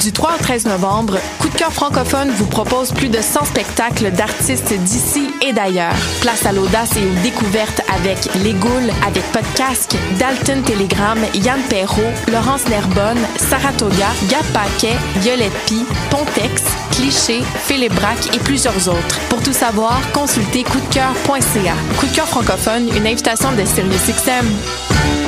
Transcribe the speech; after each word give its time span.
Du 0.00 0.12
3 0.12 0.34
au 0.34 0.38
13 0.38 0.66
novembre, 0.66 1.18
Coup 1.40 1.48
de 1.48 1.54
cœur 1.54 1.72
francophone 1.72 2.30
vous 2.30 2.46
propose 2.46 2.92
plus 2.92 3.08
de 3.08 3.20
100 3.20 3.46
spectacles 3.46 4.12
d'artistes 4.12 4.72
d'ici 4.72 5.28
et 5.46 5.52
d'ailleurs. 5.52 5.94
Place 6.20 6.46
à 6.46 6.52
l'audace 6.52 6.96
et 6.96 7.04
aux 7.04 7.22
découvertes 7.22 7.82
avec 7.92 8.28
Les 8.44 8.52
Goules, 8.52 8.90
avec 9.06 9.24
Podcasque, 9.32 9.96
Dalton 10.18 10.62
Telegram, 10.62 11.18
Yann 11.34 11.60
Perrault, 11.68 12.12
Laurence 12.30 12.68
Nerbonne, 12.68 13.18
Saratoga, 13.36 14.08
Gap 14.28 14.46
Paquet, 14.52 14.96
Violette 15.16 15.58
Pie, 15.66 15.84
Pontex, 16.10 16.62
Cliché, 16.92 17.42
Félébrac 17.42 18.34
et 18.34 18.38
plusieurs 18.38 18.88
autres. 18.88 19.20
Pour 19.28 19.42
tout 19.42 19.52
savoir, 19.52 20.00
consultez 20.12 20.62
coupdecoeur.ca. 20.62 21.74
Coup 21.98 22.06
de 22.06 22.14
cœur 22.14 22.28
francophone, 22.28 22.88
une 22.96 23.06
invitation 23.06 23.50
de 23.52 23.64
SiriusXM. 23.64 25.27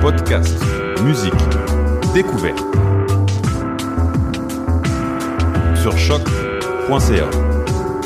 Podcast, 0.00 0.56
musique, 1.02 1.32
découverte. 2.14 2.58
Sur 5.74 5.98
choc.ca. 5.98 7.28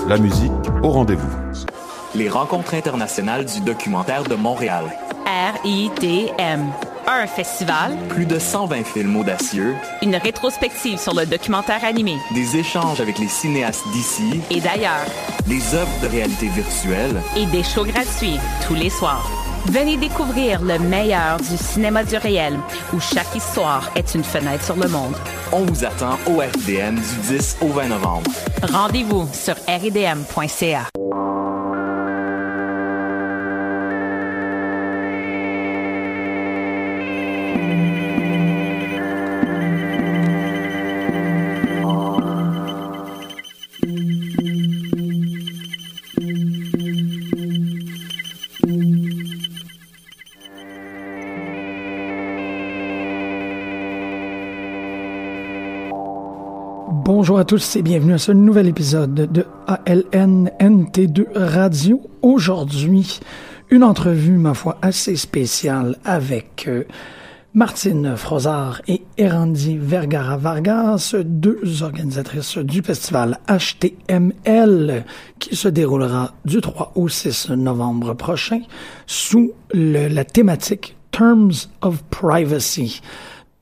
La 0.08 0.16
musique 0.16 0.50
au 0.82 0.88
rendez-vous. 0.88 1.28
Les 2.14 2.30
rencontres 2.30 2.74
internationales 2.74 3.44
du 3.44 3.60
documentaire 3.60 4.24
de 4.24 4.34
Montréal. 4.34 4.84
RIDM. 5.26 6.70
Un 7.06 7.26
festival, 7.26 7.96
Plus 8.08 8.26
de 8.26 8.38
120 8.38 8.84
films 8.84 9.16
audacieux, 9.16 9.74
une 10.02 10.16
rétrospective 10.16 10.98
sur 10.98 11.14
le 11.14 11.26
documentaire 11.26 11.84
animé 11.84 12.16
des 12.32 12.56
échanges 12.56 13.00
avec 13.00 13.18
les 13.18 13.28
cinéastes 13.28 13.86
d'ici, 13.92 14.40
et 14.50 14.60
d'ailleurs, 14.60 15.04
des 15.46 15.74
œuvres 15.74 16.00
de 16.02 16.06
réalité 16.06 16.46
virtuelle, 16.48 17.20
et 17.36 17.44
des 17.46 17.62
shows 17.62 17.84
gratuits 17.84 18.38
tous 18.66 18.74
les 18.74 18.88
soirs. 18.88 19.28
Venez 19.66 19.96
découvrir 19.96 20.60
le 20.62 20.78
meilleur 20.78 21.38
du 21.38 21.56
cinéma 21.56 22.02
du 22.04 22.16
réel, 22.16 22.58
où 22.92 23.00
chaque 23.00 23.34
histoire 23.34 23.90
est 23.94 24.14
une 24.14 24.24
fenêtre 24.24 24.64
sur 24.64 24.76
le 24.76 24.88
monde. 24.88 25.14
On 25.52 25.60
vous 25.64 25.84
attend 25.84 26.18
au 26.26 26.40
FDM 26.40 26.96
du 26.96 27.36
10 27.38 27.58
au 27.60 27.68
20 27.68 27.88
novembre. 27.88 28.30
Rendez-vous 28.62 29.28
sur 29.32 29.54
ridm.ca. 29.68 30.91
Bonjour 56.94 57.38
à 57.38 57.46
tous 57.46 57.76
et 57.76 57.82
bienvenue 57.82 58.12
à 58.12 58.18
ce 58.18 58.32
nouvel 58.32 58.68
épisode 58.68 59.14
de 59.14 59.46
ALNNT2 59.66 61.24
Radio. 61.34 62.02
Aujourd'hui, 62.20 63.18
une 63.70 63.82
entrevue, 63.82 64.36
ma 64.36 64.52
foi, 64.52 64.76
assez 64.82 65.16
spéciale 65.16 65.96
avec 66.04 66.66
euh, 66.68 66.84
Martine 67.54 68.14
Frozard 68.14 68.82
et 68.88 69.00
Erandi 69.16 69.78
Vergara 69.78 70.36
Vargas, 70.36 71.14
deux 71.24 71.82
organisatrices 71.82 72.58
du 72.58 72.82
festival 72.82 73.38
HTML 73.48 75.06
qui 75.38 75.56
se 75.56 75.68
déroulera 75.68 76.34
du 76.44 76.60
3 76.60 76.92
au 76.94 77.08
6 77.08 77.52
novembre 77.52 78.12
prochain 78.12 78.60
sous 79.06 79.52
la 79.72 80.26
thématique 80.26 80.94
Terms 81.10 81.52
of 81.80 82.02
Privacy. 82.10 83.00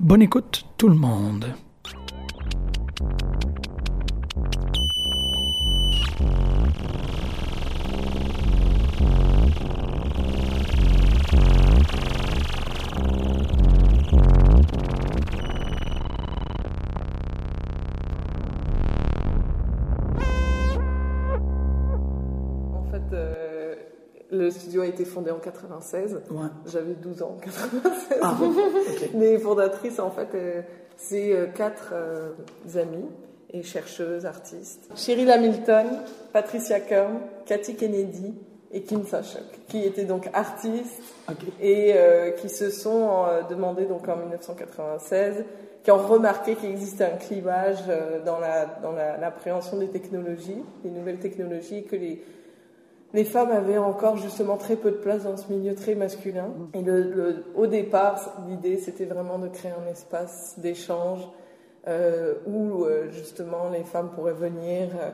Bonne 0.00 0.22
écoute 0.22 0.64
tout 0.76 0.88
le 0.88 0.97
monde. 0.97 1.47
Studio 24.70 24.82
a 24.82 24.86
été 24.86 25.04
fondé 25.04 25.31
en 25.32 25.38
96. 25.38 26.20
Ouais. 26.31 26.47
J'avais 26.66 26.94
12 26.94 27.22
ans 27.22 27.36
en 27.36 27.41
96. 27.41 28.19
Ah, 28.22 28.36
ok. 28.41 29.10
Les 29.14 29.38
fondatrices, 29.38 29.98
en 29.98 30.10
fait, 30.10 30.28
euh, 30.34 30.62
c'est 30.97 31.32
euh, 31.32 31.47
quatre 31.47 31.91
euh, 31.92 32.31
amies 32.76 33.06
et 33.53 33.62
chercheuses, 33.62 34.26
artistes. 34.26 34.88
Cheryl 34.94 35.28
Hamilton, 35.30 35.86
Patricia 36.32 36.78
Kern, 36.80 37.19
Cathy 37.47 37.75
Kennedy 37.75 38.32
et 38.72 38.82
Kim 38.82 39.04
Sachok, 39.04 39.42
qui 39.69 39.84
étaient 39.84 40.04
donc 40.04 40.28
artistes 40.32 41.03
et 41.60 41.92
euh, 41.97 42.30
qui 42.30 42.48
se 42.48 42.70
sont 42.70 43.25
euh, 43.26 43.42
demandé 43.50 43.86
donc 43.86 44.06
en 44.09 44.16
1996, 44.16 45.44
qui 45.82 45.91
ont 45.91 45.97
remarqué 45.98 46.54
qu'il 46.54 46.70
existait 46.70 47.04
un 47.04 47.16
clivage 47.16 47.78
dans 48.25 48.38
la 48.38 48.66
dans 48.82 48.92
la- 48.92 49.16
l'appréhension 49.16 49.78
des 49.78 49.88
technologies, 49.88 50.62
des 50.84 50.91
nouvelles 50.91 51.19
technologies, 51.19 51.82
que 51.84 51.97
les 51.97 52.22
les 53.12 53.25
femmes 53.25 53.50
avaient 53.50 53.78
encore 53.78 54.16
justement 54.16 54.56
très 54.56 54.76
peu 54.76 54.91
de 54.91 54.97
place 54.97 55.25
dans 55.25 55.37
ce 55.37 55.53
milieu 55.53 55.75
très 55.75 55.94
masculin. 55.94 56.48
Et 56.75 56.82
le, 56.82 57.03
le- 57.03 57.44
au 57.56 57.66
départ, 57.66 58.43
l'idée 58.48 58.76
c'était 58.78 59.04
vraiment 59.06 59.38
de 59.38 59.48
créer 59.48 59.72
un 59.72 59.91
espace 59.91 60.54
d'échange 60.59 61.26
euh, 61.88 62.34
où 62.47 62.84
euh, 62.84 63.09
justement 63.10 63.69
les 63.71 63.84
femmes 63.84 64.10
pourraient 64.15 64.32
venir 64.32 64.88
euh, 65.00 65.10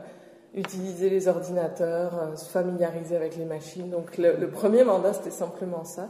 utiliser 0.55 1.09
les 1.11 1.29
ordinateurs, 1.29 2.13
euh, 2.15 2.37
se 2.37 2.51
familiariser 2.51 3.17
avec 3.17 3.37
les 3.37 3.45
machines. 3.45 3.89
Donc 3.91 4.19
le, 4.19 4.37
le 4.37 4.49
premier 4.51 4.85
mandat 4.85 5.13
c'était 5.13 5.31
simplement 5.31 5.85
ça. 5.85 6.09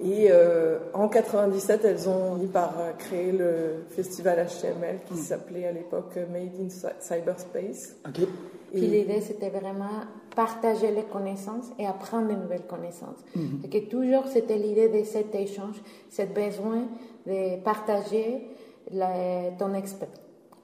Et 0.00 0.28
euh, 0.30 0.78
en 0.94 1.08
97, 1.08 1.84
elles 1.84 2.08
ont 2.08 2.36
fini 2.36 2.46
par 2.46 2.78
euh, 2.78 2.92
créer 2.96 3.32
le 3.32 3.84
festival 3.90 4.46
HTML 4.46 5.00
qui 5.08 5.16
s'appelait 5.16 5.66
à 5.66 5.72
l'époque 5.72 6.12
euh, 6.16 6.26
Made 6.32 6.52
in 6.60 6.68
Cy- 6.68 6.86
Cyberspace. 7.00 7.96
Ok. 8.06 8.26
Puis 8.72 8.80
l'idée, 8.82 9.20
c'était 9.22 9.48
vraiment 9.50 10.04
partager 10.36 10.92
les 10.92 11.02
connaissances 11.04 11.66
et 11.78 11.86
apprendre 11.86 12.28
de 12.28 12.34
nouvelles 12.34 12.66
connaissances. 12.66 13.18
Et 13.64 13.68
que 13.68 13.88
toujours, 13.88 14.26
c'était 14.28 14.56
l'idée 14.58 14.88
de 14.88 15.02
cet 15.04 15.34
échange, 15.34 15.76
ce 16.10 16.22
besoin 16.22 16.82
de 17.26 17.58
partager 17.62 18.46
la- 18.92 19.50
ton, 19.58 19.70
exper- 19.72 20.06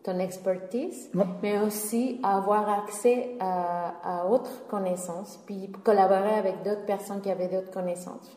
ton 0.03 0.19
expertise, 0.19 1.11
Ouais. 1.15 1.25
mais 1.43 1.59
aussi 1.59 2.21
avoir 2.23 2.69
accès 2.85 3.31
à, 3.41 3.95
à 4.23 4.27
autres 4.29 4.67
connaissances, 4.69 5.41
puis 5.47 5.73
collaborer 5.83 6.35
avec 6.35 6.63
d'autres 6.63 6.85
personnes 6.85 7.21
qui 7.23 7.31
avaient 7.31 7.49
d'autres 7.49 7.71
connaissances. 7.73 8.31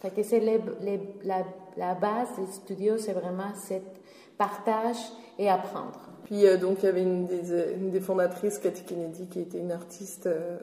Fait 0.00 0.10
que 0.10 0.22
c'est 0.22 0.40
les- 0.40 0.60
les- 0.82 1.00
la, 1.24 1.44
la 1.76 1.94
base 1.94 2.28
du 2.38 2.50
studio, 2.52 2.98
c'est 2.98 3.12
vraiment 3.12 3.54
cet 3.54 3.82
partage 4.38 4.98
et 5.38 5.48
apprendre. 5.48 6.00
Puis 6.24 6.46
euh, 6.46 6.56
donc 6.56 6.82
il 6.82 6.86
y 6.86 6.88
avait 6.88 7.02
une 7.02 7.26
des, 7.26 7.52
euh, 7.52 7.74
une 7.76 7.90
des 7.90 8.00
fondatrices, 8.00 8.58
Cathy 8.58 8.82
Kennedy, 8.82 9.26
qui 9.26 9.40
était 9.40 9.58
une 9.58 9.72
artiste 9.72 10.26
euh, 10.26 10.58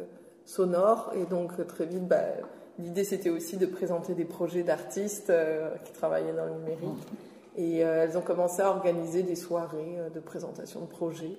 sonore. 0.45 1.12
Et 1.15 1.25
donc 1.25 1.65
très 1.68 1.85
vite, 1.85 2.07
bah, 2.07 2.21
l'idée 2.80 3.03
c'était 3.03 3.30
aussi 3.30 3.57
de 3.57 3.65
présenter 3.65 4.13
des 4.13 4.25
projets 4.25 4.63
d'artistes 4.63 5.30
euh, 5.31 5.69
qui 5.83 5.91
travaillaient 5.94 6.33
dans 6.33 6.45
le 6.45 6.51
numérique. 6.53 7.07
Et 7.56 7.77
elles 7.80 8.18
ont 8.18 8.21
commencé 8.21 8.62
à 8.63 8.69
organiser 8.71 9.21
des 9.21 9.35
soirées 9.35 9.97
de 10.13 10.19
présentation 10.19 10.81
de 10.81 10.85
projets. 10.88 11.38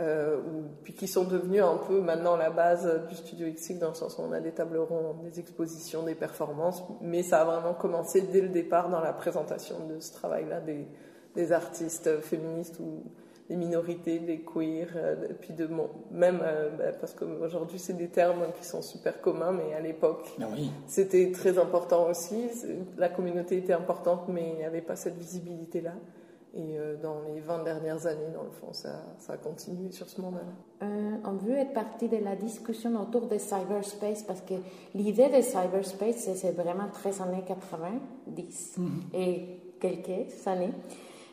Euh, 0.00 0.38
puis 0.84 0.92
qui 0.92 1.08
sont 1.08 1.24
devenus 1.24 1.62
un 1.62 1.76
peu 1.76 2.00
maintenant 2.00 2.36
la 2.36 2.50
base 2.50 2.88
du 3.08 3.16
studio 3.16 3.48
XX 3.48 3.80
dans 3.80 3.88
le 3.88 3.94
sens 3.94 4.16
où 4.16 4.22
on 4.22 4.30
a 4.30 4.38
des 4.38 4.52
tables 4.52 4.78
rondes, 4.78 5.22
des 5.24 5.40
expositions, 5.40 6.04
des 6.04 6.14
performances, 6.14 6.84
mais 7.00 7.24
ça 7.24 7.40
a 7.40 7.44
vraiment 7.44 7.74
commencé 7.74 8.20
dès 8.20 8.40
le 8.40 8.48
départ 8.48 8.90
dans 8.90 9.00
la 9.00 9.12
présentation 9.12 9.88
de 9.88 9.98
ce 9.98 10.12
travail-là 10.12 10.60
des, 10.60 10.86
des, 11.34 11.50
artistes 11.50 12.20
féministes 12.20 12.78
ou 12.78 13.02
des 13.48 13.56
minorités, 13.56 14.20
des 14.20 14.42
queers, 14.42 14.92
euh, 14.94 15.16
puis 15.40 15.52
de 15.52 15.68
même 16.12 16.40
euh, 16.44 16.70
bah, 16.78 16.92
parce 17.00 17.14
qu'aujourd'hui 17.14 17.80
c'est 17.80 17.96
des 17.96 18.08
termes 18.08 18.52
qui 18.56 18.64
sont 18.64 18.82
super 18.82 19.20
communs, 19.20 19.52
mais 19.52 19.74
à 19.74 19.80
l'époque 19.80 20.28
ah 20.40 20.44
c'était 20.86 21.32
très 21.32 21.58
important 21.58 22.08
aussi. 22.08 22.48
La 22.96 23.08
communauté 23.08 23.56
était 23.56 23.72
importante, 23.72 24.28
mais 24.28 24.50
il 24.50 24.58
n'y 24.58 24.64
avait 24.64 24.80
pas 24.80 24.94
cette 24.94 25.16
visibilité-là. 25.16 25.94
Et 26.54 26.78
euh, 26.78 26.96
dans 26.96 27.20
les 27.26 27.40
20 27.40 27.64
dernières 27.64 28.06
années, 28.06 28.30
dans 28.34 28.44
le 28.44 28.50
fond, 28.50 28.72
ça, 28.72 29.02
ça 29.18 29.34
a 29.34 29.36
continué 29.36 29.90
sur 29.92 30.08
ce 30.08 30.20
moment-là. 30.22 30.86
Euh, 30.86 31.16
on 31.24 31.32
veut 31.32 31.56
être 31.56 31.74
partie 31.74 32.08
de 32.08 32.16
la 32.16 32.36
discussion 32.36 33.00
autour 33.00 33.26
de 33.28 33.36
cyberspace 33.36 34.22
parce 34.22 34.40
que 34.40 34.54
l'idée 34.94 35.28
de 35.28 35.42
cyberspace, 35.42 36.30
c'est 36.34 36.52
vraiment 36.52 36.88
très 36.92 37.20
années 37.20 37.44
90 37.46 38.78
mhm. 38.78 38.88
et 39.12 39.60
quelques 39.78 40.46
années. 40.46 40.72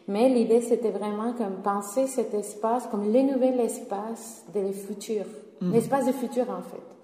Mais 0.08 0.30
l'idée, 0.30 0.62
c'était 0.62 0.92
vraiment 0.92 1.34
comme 1.34 1.62
penser 1.64 2.08
cet 2.08 2.34
espace 2.34 2.86
comme 2.88 3.12
le 3.12 3.22
nouvel 3.22 3.60
espace 3.62 4.44
de 4.54 4.72
futur, 4.72 5.26
mhm. 5.62 5.72
l'espace 5.72 6.06
du 6.06 6.14
futur 6.14 6.50
en 6.50 6.62
fait. 6.62 6.95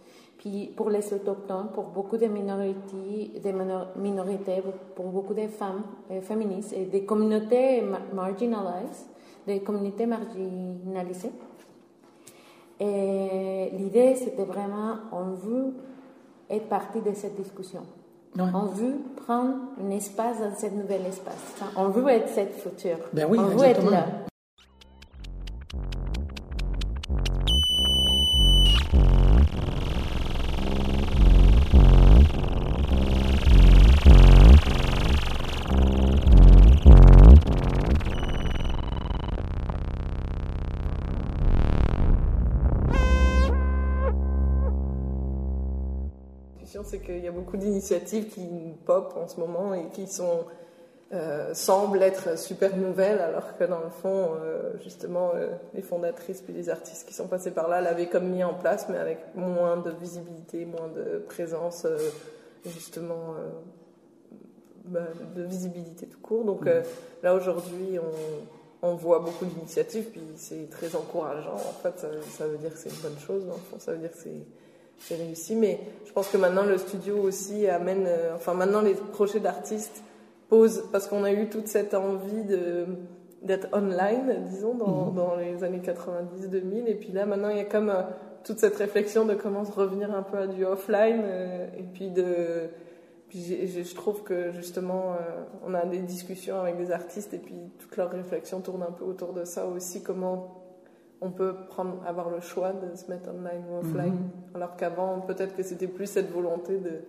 Puis 0.42 0.74
pour 0.76 0.90
les 0.90 1.14
autochtones, 1.14 1.68
pour 1.72 1.84
beaucoup 1.84 2.18
de 2.18 2.26
minorités, 2.26 3.32
des 3.44 3.54
minorités 3.96 4.64
pour 4.96 5.06
beaucoup 5.06 5.36
de 5.36 5.46
femmes 5.48 5.84
euh, 6.10 6.20
féministes 6.22 6.74
et 6.74 6.86
des 6.86 7.06
communautés 7.06 7.84
marginalisées, 8.12 9.06
des 9.46 9.60
communautés 9.60 10.08
marginalisées. 10.08 11.32
Et 12.80 13.70
l'idée, 13.78 14.16
c'était 14.16 14.46
vraiment, 14.46 14.96
on 15.12 15.36
veut 15.36 15.74
être 16.50 16.68
partie 16.68 17.02
de 17.02 17.14
cette 17.14 17.36
discussion. 17.36 17.82
On 18.40 18.66
veut 18.66 18.96
prendre 19.28 19.54
un 19.80 19.92
espace 19.92 20.40
dans 20.40 20.56
ce 20.56 20.74
nouvel 20.74 21.06
espace. 21.06 21.62
On 21.76 21.90
veut 21.90 22.08
être 22.08 22.30
cette 22.30 22.56
futur. 22.56 22.98
Ben 23.14 23.28
oui, 23.30 23.38
on 23.40 23.46
veut 23.46 23.66
être 23.66 23.92
là. 23.92 24.06
D'initiatives 47.82 48.30
qui 48.30 48.48
pop 48.86 49.14
en 49.18 49.28
ce 49.28 49.40
moment 49.40 49.74
et 49.74 49.88
qui 49.90 50.08
sont 50.08 50.46
euh, 51.14 51.54
semblent 51.54 52.02
être 52.02 52.38
super 52.38 52.78
nouvelles, 52.78 53.20
alors 53.20 53.58
que 53.58 53.66
dans 53.66 53.82
le 53.82 53.90
fond, 53.90 54.30
euh, 54.42 54.72
justement, 54.84 55.32
euh, 55.36 55.48
les 55.74 55.82
fondatrices 55.82 56.42
puis 56.42 56.54
les 56.54 56.70
artistes 56.70 57.06
qui 57.06 57.14
sont 57.14 57.28
passés 57.28 57.52
par 57.52 57.68
là 57.68 57.82
l'avaient 57.82 58.08
comme 58.08 58.30
mis 58.30 58.44
en 58.44 58.54
place, 58.54 58.88
mais 58.88 58.98
avec 58.98 59.20
moins 59.36 59.78
de 59.78 59.90
visibilité, 59.90 60.64
moins 60.66 60.88
de 60.88 61.18
présence, 61.28 61.86
justement, 62.66 63.36
bah, 64.86 65.02
de 65.36 65.44
visibilité 65.44 66.06
tout 66.06 66.20
court. 66.20 66.46
Donc 66.46 66.66
mm. 66.66 66.84
là, 67.24 67.34
aujourd'hui, 67.34 68.00
on, 68.00 68.88
on, 68.88 68.96
voit 68.96 69.20
beaucoup 69.20 69.46
d'initiatives, 69.46 70.06
puis 70.12 70.22
c'est 70.36 70.70
très 70.70 70.96
encourageant. 70.96 71.56
En 71.56 71.82
fait, 71.82 72.00
ça, 72.00 72.08
ça 72.30 72.48
veut 72.48 72.58
dire 72.58 72.72
que 72.72 72.78
c'est 72.78 72.90
une 72.90 73.02
bonne 73.02 73.20
chose, 73.20 73.46
dans 73.48 73.56
le 73.56 73.60
fond, 73.60 73.80
ça 73.80 73.92
veut 73.92 73.98
dire 73.98 74.12
que 74.12 74.18
c'est 74.18 74.46
c'est 75.02 75.16
réussi. 75.16 75.56
Mais 75.56 75.80
je 76.06 76.12
pense 76.12 76.30
que 76.30 76.38
maintenant 76.38 76.64
le 76.64 76.78
studio 76.78 77.18
aussi 77.18 77.68
amène, 77.68 78.06
euh, 78.08 78.36
enfin 78.36 78.54
maintenant 78.54 78.82
les 78.82 78.94
projets 78.94 79.40
d'artistes 79.40 80.04
posent, 80.50 80.84
parce 80.92 81.08
qu'on 81.08 81.24
a 81.24 81.32
eu 81.32 81.50
toute 81.50 81.68
cette 81.68 81.94
envie 81.94 82.44
de 82.44 82.86
d'être 83.42 83.70
online, 83.74 84.46
disons, 84.52 84.76
dans, 84.76 85.08
mhm. 85.08 85.16
dans 85.16 85.36
les 85.36 85.64
années 85.64 85.82
90-2000. 85.82 86.86
Et 86.86 86.94
puis 86.94 87.12
là, 87.12 87.26
maintenant, 87.26 87.50
il 87.50 87.58
y 87.58 87.60
a 87.62 87.66
comme 87.66 87.90
euh, 87.90 88.04
toute 88.44 88.60
cette 88.60 88.76
réflexion 88.76 89.26
de 89.26 89.34
comment 89.34 89.66
se 89.66 89.72
revenir 89.72 90.14
un 90.14 90.22
peu 90.22 90.38
à 90.38 90.46
du 90.46 90.64
offline. 90.64 91.22
Euh, 91.24 91.66
et 91.76 91.82
puis 91.82 92.12
de... 92.12 92.70
Puis 93.30 93.68
je 93.68 93.96
trouve 93.96 94.22
que 94.22 94.52
justement, 94.52 95.16
on 95.66 95.74
a 95.74 95.86
des 95.86 96.00
discussions 96.00 96.60
avec 96.60 96.78
des 96.78 96.92
artistes 96.92 97.34
et 97.34 97.38
puis 97.38 97.56
toute 97.80 97.96
leur 97.96 98.12
réflexion 98.12 98.60
tourne 98.60 98.84
un 98.84 98.92
peu 98.92 99.06
autour 99.06 99.32
de 99.32 99.46
ça 99.46 99.68
aussi, 99.68 100.04
comment 100.04 100.61
on 101.22 101.30
peut 101.30 101.54
prendre, 101.70 102.02
avoir 102.06 102.30
le 102.30 102.42
choix 102.42 102.74
de 102.74 102.96
se 102.96 103.10
mettre 103.10 103.30
online 103.30 103.64
ou 103.72 103.78
offline. 103.78 104.14
Mhm. 104.14 104.56
Alors 104.56 104.76
qu'avant, 104.76 105.20
peut-être 105.22 105.56
que 105.56 105.64
c'était 105.64 105.88
plus 105.88 106.08
cette 106.08 106.32
volonté 106.32 106.78
de 106.78 107.02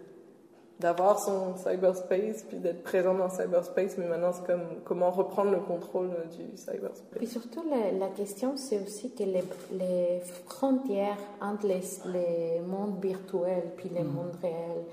d'avoir 0.81 1.21
son 1.21 1.57
cyberspace 1.57 2.43
puis 2.43 2.59
d'être 2.59 2.83
présent 2.83 3.15
dans 3.15 3.27
le 3.27 3.31
cyberspace, 3.31 3.97
mais 3.99 4.09
maintenant 4.09 4.33
c'est 4.33 4.45
comme 4.45 4.65
comment 4.85 5.11
reprendre 5.11 5.53
le 5.53 5.61
contrôle 5.61 6.11
du 6.37 6.57
cyberspace. 6.57 7.05
Puis 7.15 7.29
surtout, 7.29 7.63
la, 7.99 8.09
question, 8.09 8.57
c'est 8.57 8.81
aussi 8.81 9.15
que 9.15 9.23
les, 9.23 9.45
les, 9.73 10.21
frontières 10.47 11.19
entre 11.41 11.69
les, 11.69 11.83
les 12.13 12.61
mondes 12.61 13.01
virtuels 13.01 13.71
puis 13.77 13.91
les 13.91 14.03
mhm. 14.03 14.13
mondes 14.13 14.37
réels, 14.43 14.85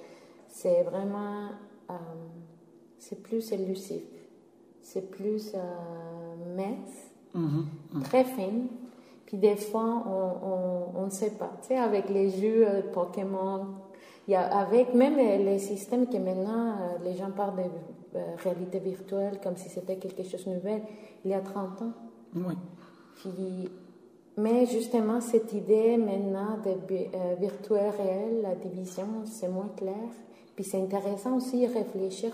c'est 0.48 0.84
vraiment, 0.84 1.48
euh, 1.90 1.94
c'est 3.00 3.22
plus 3.24 3.52
élusif, 3.52 4.04
c'est 4.84 5.10
plus 5.10 5.54
euh, 5.56 6.56
mince, 6.56 7.12
mhm. 7.34 7.66
très 8.04 8.26
fin, 8.26 8.52
puis 9.30 9.38
des 9.38 9.58
fois, 9.58 10.04
on 10.96 11.06
ne 11.06 11.12
sait 11.12 11.30
pas. 11.30 11.52
Tu 11.62 11.68
sais, 11.68 11.78
avec 11.78 12.10
les 12.10 12.32
jeux 12.32 12.68
euh, 12.68 12.82
Pokémon, 12.92 13.68
y 14.28 14.34
a, 14.34 14.42
avec 14.58 14.96
même 14.96 15.18
les 15.18 15.60
systèmes 15.60 16.08
que 16.08 16.18
maintenant, 16.18 16.70
euh, 16.70 17.04
les 17.04 17.16
gens 17.16 17.30
parlent 17.30 17.58
de 17.58 18.18
euh, 18.18 18.36
réalité 18.44 18.80
virtuelle 18.80 19.40
comme 19.40 19.56
si 19.56 19.70
c'était 19.70 19.98
quelque 19.98 20.24
chose 20.24 20.46
de 20.46 20.56
nouvel, 20.56 20.82
il 21.24 21.30
y 21.30 21.36
a 21.36 21.42
30 21.42 21.82
ans. 21.84 21.94
Oui. 22.38 22.56
Puis, 23.18 23.70
mais 24.36 24.66
justement, 24.66 25.22
cette 25.22 25.54
idée 25.54 25.98
maintenant 25.98 26.58
de 26.66 27.40
virtuel 27.40 27.92
réel, 28.00 28.42
la 28.42 28.56
division, 28.56 29.06
c'est 29.26 29.48
moins 29.48 29.70
clair. 29.78 30.10
Puis 30.56 30.64
c'est 30.64 30.82
intéressant 30.82 31.38
aussi 31.38 31.68
de 31.68 31.72
réfléchir 31.72 32.32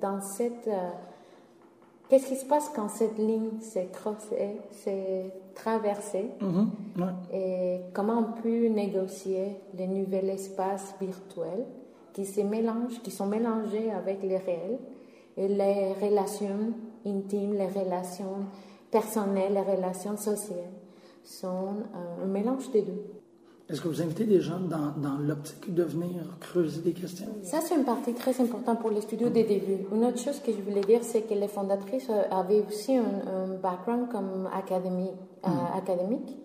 dans 0.00 0.20
cette 0.20 0.68
Qu'est-ce 2.08 2.28
qui 2.28 2.36
se 2.36 2.44
passe 2.44 2.70
quand 2.74 2.88
cette 2.88 3.18
ligne 3.18 3.60
s'est 3.60 3.88
traversée 5.54 6.30
mm-hmm. 6.40 7.12
Et 7.32 7.80
comment 7.92 8.18
on 8.18 8.42
peut 8.42 8.68
négocier 8.68 9.56
les 9.76 9.86
nouveaux 9.86 10.26
espaces 10.26 10.94
virtuels 11.00 11.64
qui 12.12 12.26
se 12.26 12.42
mélangent, 12.42 13.00
qui 13.02 13.10
sont 13.10 13.26
mélangés 13.26 13.90
avec 13.90 14.22
les 14.22 14.36
réels 14.36 14.78
et 15.36 15.48
les 15.48 15.92
relations 15.94 16.74
intimes, 17.06 17.54
les 17.54 17.68
relations 17.68 18.46
personnelles, 18.90 19.54
les 19.54 19.74
relations 19.74 20.16
sociales 20.16 20.70
sont 21.24 21.74
un 22.22 22.26
mélange 22.26 22.70
des 22.70 22.82
deux. 22.82 23.02
Est-ce 23.70 23.80
que 23.80 23.88
vous 23.88 24.02
invitez 24.02 24.24
des 24.24 24.42
gens 24.42 24.60
dans, 24.60 24.92
dans 24.96 25.16
l'optique 25.16 25.72
de 25.72 25.84
venir 25.84 26.22
creuser 26.38 26.82
des 26.82 26.92
questions? 26.92 27.26
Ça, 27.42 27.60
c'est 27.62 27.74
une 27.74 27.84
partie 27.84 28.12
très 28.12 28.38
importante 28.38 28.78
pour 28.80 28.90
les 28.90 29.00
studios 29.00 29.30
des 29.30 29.44
débuts. 29.44 29.86
Une 29.90 30.04
autre 30.04 30.18
chose 30.18 30.38
que 30.40 30.52
je 30.52 30.60
voulais 30.60 30.82
dire, 30.82 31.00
c'est 31.02 31.22
que 31.22 31.32
les 31.32 31.48
fondatrices 31.48 32.08
euh, 32.10 32.24
avaient 32.30 32.62
aussi 32.68 32.94
un, 32.94 33.54
background 33.62 34.10
comme 34.10 34.48
académique. 34.52 35.14
Euh, 35.46 35.48
mm. 35.48 35.78
académique. 35.78 36.36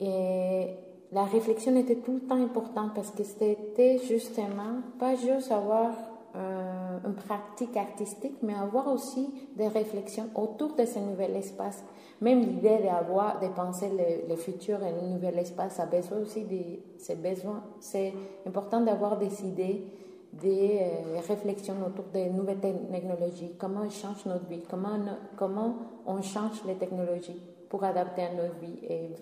Et 0.00 0.68
la 1.10 1.24
réflexion 1.24 1.74
était 1.76 1.96
tout 1.96 2.14
le 2.14 2.20
temps 2.20 2.40
importante 2.40 2.92
parce 2.94 3.10
que 3.10 3.24
c'était 3.24 3.98
justement 4.06 4.82
pas 5.00 5.16
juste 5.16 5.50
avoir 5.50 5.92
euh, 6.36 6.98
une 7.06 7.14
pratique 7.14 7.76
artistique, 7.76 8.36
mais 8.42 8.54
avoir 8.54 8.92
aussi 8.92 9.32
des 9.56 9.68
réflexions 9.68 10.28
autour 10.34 10.74
de 10.74 10.84
ce 10.84 10.98
nouvel 10.98 11.34
espace. 11.36 11.82
Même 12.20 12.40
l'idée 12.40 12.78
d'avoir, 12.78 13.40
de 13.40 13.48
penser 13.48 13.90
le, 14.28 14.36
futur 14.36 14.82
et 14.82 14.88
un 14.88 15.08
nouvel 15.08 15.38
espace 15.38 15.80
a 15.80 15.86
besoin 15.86 16.18
aussi 16.18 16.44
de 16.44 16.80
ces 16.98 17.16
besoins. 17.16 17.64
C'est 17.80 18.12
important 18.46 18.82
d'avoir 18.82 19.16
des 19.16 19.42
idées, 19.42 19.84
des 20.32 20.80
euh, 20.82 21.20
réflexions 21.26 21.76
autour 21.86 22.04
des 22.12 22.28
nouvelles 22.28 22.60
technologies, 22.60 23.54
comment 23.58 23.84
elles 23.84 23.90
changent 23.90 24.26
notre 24.26 24.46
vie, 24.46 24.62
comment, 24.68 24.98
comment 25.36 25.76
on 26.06 26.20
change 26.20 26.62
les 26.66 26.74
technologies 26.74 27.40
pour 27.70 27.84
adapter 27.84 28.22
à 28.24 28.34
notre 28.34 28.58
vie 28.58 28.78
et 28.86 29.14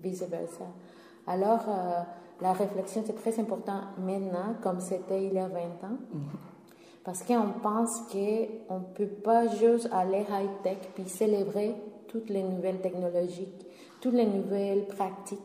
vice-versa. 0.00 0.64
Alors, 1.26 1.64
euh, 1.68 2.02
la 2.40 2.52
réflexion, 2.52 3.02
c'est 3.06 3.14
très 3.14 3.38
important 3.40 3.80
maintenant, 3.98 4.54
comme 4.62 4.80
c'était 4.80 5.24
il 5.24 5.34
y 5.34 5.38
a 5.38 5.48
20 5.48 5.58
ans. 5.58 5.98
Parce 7.04 7.22
qu'on 7.24 7.48
pense 7.62 8.00
qu'on 8.12 8.78
ne 8.78 8.84
peut 8.94 9.06
pas 9.06 9.48
juste 9.48 9.88
aller 9.92 10.20
high-tech 10.20 10.78
puis 10.94 11.08
célébrer 11.08 11.74
toutes 12.08 12.30
les 12.30 12.42
nouvelles 12.42 12.80
technologies, 12.80 13.48
toutes 14.00 14.14
les 14.14 14.26
nouvelles 14.26 14.86
pratiques. 14.86 15.38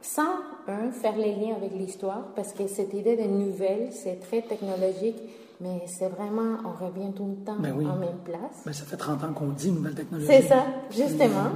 sans 0.00 0.34
un, 0.68 0.90
faire 0.92 1.16
les 1.16 1.34
liens 1.34 1.56
avec 1.56 1.72
l'histoire, 1.72 2.28
parce 2.36 2.52
que 2.52 2.66
cette 2.68 2.94
idée 2.94 3.16
de 3.16 3.24
nouvelle, 3.24 3.88
c'est 3.92 4.20
très 4.20 4.40
technologique, 4.42 5.20
mais 5.60 5.82
c'est 5.86 6.08
vraiment, 6.08 6.58
on 6.64 6.84
revient 6.84 7.12
tout 7.12 7.26
le 7.26 7.44
temps 7.44 7.56
Ben 7.58 7.74
oui. 7.76 7.86
en 7.86 7.96
même 7.96 8.18
place. 8.24 8.62
Ben, 8.64 8.72
ça 8.72 8.84
fait 8.84 8.96
30 8.96 9.24
ans 9.24 9.32
qu'on 9.32 9.48
dit 9.48 9.70
nouvelle 9.72 9.94
technologie. 9.94 10.28
C'est 10.28 10.42
ça, 10.42 10.64
justement. 10.90 11.50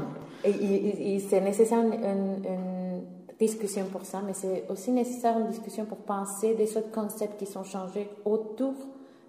Et, 0.44 0.50
et- 0.50 1.14
et 1.14 1.18
c'est 1.20 1.40
nécessaire 1.40 1.78
une 1.80 1.92
discussion 3.40 3.86
pour 3.86 4.04
ça, 4.04 4.20
mais 4.24 4.34
c'est 4.34 4.64
aussi 4.68 4.92
nécessaire 4.92 5.38
une 5.38 5.48
discussion 5.48 5.86
pour 5.86 5.98
penser 5.98 6.54
des 6.54 6.76
autres 6.76 6.90
concepts 6.90 7.38
qui 7.38 7.46
sont 7.46 7.64
changés 7.64 8.08
autour 8.24 8.74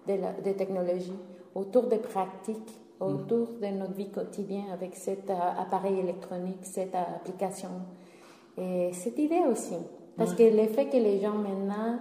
de 0.06 0.14
la, 0.14 0.32
des 0.32 0.54
technologies, 0.54 1.18
autour 1.54 1.84
des 1.84 1.96
pratiques, 1.96 2.78
autour 3.00 3.48
de 3.60 3.66
notre 3.68 3.94
vie 3.94 4.10
quotidienne 4.10 4.70
avec 4.72 4.94
cet 4.94 5.30
euh, 5.30 5.34
appareil 5.58 5.98
électronique, 5.98 6.58
cette 6.62 6.94
euh, 6.94 7.16
application. 7.16 7.70
Et 8.58 8.90
cette 8.92 9.18
idée 9.18 9.40
aussi. 9.50 9.76
Parce 10.16 10.34
que 10.34 10.42
le 10.42 10.66
fait 10.68 10.86
que 10.86 10.98
les 10.98 11.20
gens 11.20 11.32
maintenant 11.32 11.98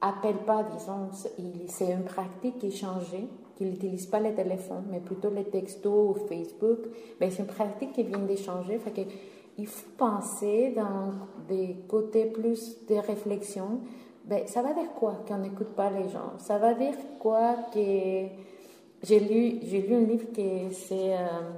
appellent 0.00 0.44
pas, 0.46 0.62
disons, 0.62 1.08
c'est 1.66 1.90
une 1.90 2.04
pratique 2.04 2.58
qui 2.58 2.68
est 2.68 2.70
changée, 2.70 3.26
qu'ils 3.56 3.70
n'utilisent 3.70 4.06
pas 4.06 4.20
le 4.20 4.32
téléphone, 4.34 4.84
mais 4.88 5.00
plutôt 5.00 5.30
les 5.30 5.44
textos 5.44 5.92
ou 5.92 6.14
Facebook, 6.26 6.78
ben, 7.18 7.28
c'est 7.28 7.40
une 7.40 7.48
pratique 7.48 7.92
qui 7.92 8.04
vient 8.04 8.18
de 8.18 8.36
changer. 8.36 8.78
Fait 8.78 8.92
que 8.92 9.00
il 9.58 9.66
faut 9.66 9.90
penser 9.96 10.72
dans 10.74 11.12
des 11.48 11.76
côtés 11.88 12.26
plus 12.26 12.86
de 12.86 12.94
réflexion. 12.94 13.80
Ben, 14.24 14.46
ça 14.46 14.62
va 14.62 14.72
dire 14.72 14.92
quoi 14.94 15.24
qu'on 15.26 15.38
n'écoute 15.38 15.74
pas 15.74 15.90
les 15.90 16.08
gens? 16.08 16.38
Ça 16.38 16.58
va 16.58 16.74
dire 16.74 16.94
quoi 17.18 17.56
que... 17.72 18.26
J'ai 19.04 19.18
lu, 19.18 19.58
j'ai 19.64 19.82
lu 19.82 19.96
un 19.96 20.06
livre 20.06 20.26
qui 20.32 20.72
c'est 20.72 21.12
euh, 21.12 21.50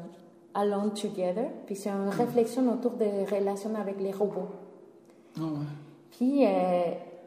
Alone 0.54 0.94
Together, 0.94 1.50
puis 1.66 1.76
c'est 1.76 1.90
une 1.90 2.08
réflexion 2.08 2.72
autour 2.72 2.92
des 2.92 3.24
relations 3.24 3.74
avec 3.74 4.00
les 4.00 4.12
robots. 4.12 4.48
Ah 5.36 5.42
ouais. 5.42 5.66
Puis, 6.10 6.46
euh, 6.46 6.84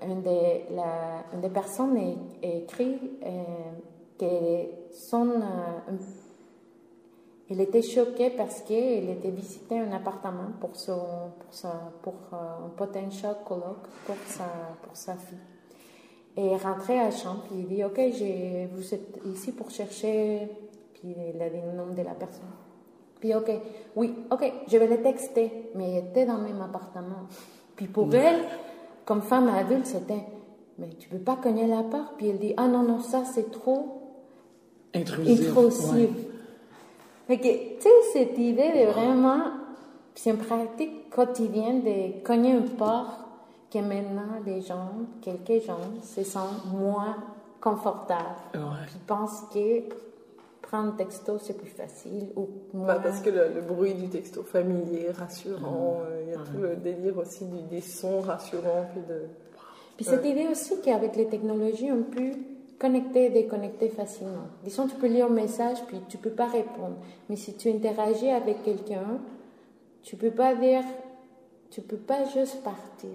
une, 0.09 0.21
des, 0.23 0.65
la, 0.71 1.23
une 1.33 1.41
des 1.41 1.49
personnes 1.49 1.99
écrit 2.41 2.97
euh, 3.23 3.37
que 4.17 4.91
son, 4.91 5.29
elle 7.49 7.61
était 7.61 7.81
choquée 7.81 8.29
parce 8.29 8.61
qu'elle 8.61 9.09
était 9.09 9.29
visiter 9.29 9.79
un 9.79 9.91
appartement 9.93 10.51
pour, 10.59 10.75
son, 10.75 10.99
pour, 11.39 11.53
sa, 11.53 11.91
pour 12.01 12.13
euh, 12.33 12.65
un 12.65 12.69
potential 12.69 13.37
colloque 13.45 13.87
pour 14.05 14.15
sa, 14.25 14.45
pour 14.83 14.95
sa 14.95 15.15
fille. 15.15 15.37
Et 16.35 16.55
rentrait 16.57 16.99
à 16.99 17.05
la 17.05 17.11
chambre, 17.11 17.43
puis 17.49 17.59
il 17.61 17.67
dit 17.67 17.83
Ok, 17.83 17.99
vous 18.73 18.93
êtes 18.93 19.19
ici 19.25 19.51
pour 19.53 19.69
chercher. 19.71 20.47
Puis 20.93 21.15
il 21.33 21.41
a 21.41 21.49
dit 21.49 21.57
le 21.65 21.71
nom 21.77 21.93
de 21.93 22.01
la 22.01 22.13
personne. 22.13 22.43
Puis 23.19 23.33
ok, 23.33 23.51
oui, 23.95 24.13
ok, 24.29 24.51
je 24.67 24.77
vais 24.77 24.87
le 24.87 25.01
texter, 25.01 25.71
mais 25.73 25.93
elle 25.93 26.05
était 26.09 26.25
dans 26.25 26.37
le 26.37 26.43
même 26.43 26.61
appartement. 26.61 27.25
Puis 27.75 27.87
pour 27.87 28.13
elle, 28.13 28.41
comme 29.05 29.21
femme 29.21 29.47
adulte, 29.47 29.85
c'était 29.87 30.23
Mais 30.77 30.89
tu 30.99 31.09
peux 31.09 31.17
pas 31.17 31.37
cogner 31.37 31.65
la 31.65 31.81
porte. 31.81 32.17
Puis 32.17 32.27
elle 32.29 32.37
dit 32.39 32.53
Ah 32.57 32.67
non, 32.67 32.83
non, 32.83 32.99
ça 32.99 33.23
c'est 33.25 33.49
trop 33.49 34.01
Intrusif. 34.93 35.49
intrusif. 35.49 35.93
ouais. 35.93 36.09
Fait 37.27 37.37
que, 37.37 37.75
tu 37.75 37.81
sais, 37.81 37.89
cette 38.13 38.37
idée 38.37 38.71
de 38.85 38.91
vraiment, 38.91 39.41
c'est 40.15 40.29
une 40.31 40.37
pratique 40.37 41.09
quotidienne 41.09 41.83
de 41.83 42.23
cogner 42.23 42.51
une 42.51 42.69
porte 42.69 43.19
que 43.71 43.79
maintenant 43.79 44.39
les 44.45 44.61
gens, 44.61 44.91
quelques 45.21 45.65
gens, 45.65 45.79
se 46.01 46.23
sentent 46.23 46.65
moins 46.71 47.17
confortables. 47.59 48.23
Ouais. 48.55 48.61
Puis 48.87 48.95
pensent 49.05 49.43
que 49.53 49.81
prendre 50.61 50.95
texto, 50.95 51.37
c'est 51.37 51.57
plus 51.57 51.69
facile. 51.69 52.29
Ou 52.37 52.47
moins... 52.73 52.87
Bah, 52.87 52.99
parce 53.03 53.19
que 53.19 53.29
le, 53.29 53.49
le 53.55 53.61
bruit 53.61 53.93
du 53.93 54.07
texto 54.09 54.43
familier, 54.43 55.11
rassurant, 55.11 56.01
euh, 56.09 56.23
il 56.25 56.29
y 56.29 56.33
a 56.33 56.37
tout 56.37 56.61
le 56.61 56.75
délire 56.77 57.17
aussi 57.17 57.45
du- 57.45 57.63
des 57.63 57.81
sons 57.81 58.21
rassurants. 58.21 58.85
Puis 58.93 59.01
de... 59.07 59.21
Puis 59.97 60.05
cette 60.05 60.25
idée 60.25 60.47
aussi 60.49 60.79
qu'avec 60.81 61.15
les 61.15 61.27
technologies, 61.27 61.91
on 61.91 62.03
peut 62.03 62.31
connecter 62.79 63.25
et 63.25 63.29
déconnecter 63.29 63.89
facilement. 63.89 64.47
Disons, 64.63 64.87
tu 64.87 64.95
peux 64.95 65.07
lire 65.07 65.25
un 65.25 65.29
message, 65.29 65.77
puis 65.87 65.99
tu 66.07 66.17
peux 66.17 66.31
pas 66.31 66.47
répondre. 66.47 66.97
Mais 67.29 67.35
si 67.35 67.53
tu 67.55 67.69
interagis 67.69 68.29
avec 68.29 68.63
quelqu'un, 68.63 69.19
tu 70.03 70.15
peux 70.15 70.31
pas 70.31 70.55
dire, 70.55 70.83
tu 71.69 71.81
peux 71.81 71.97
pas 71.97 72.25
juste 72.25 72.63
partir. 72.63 73.09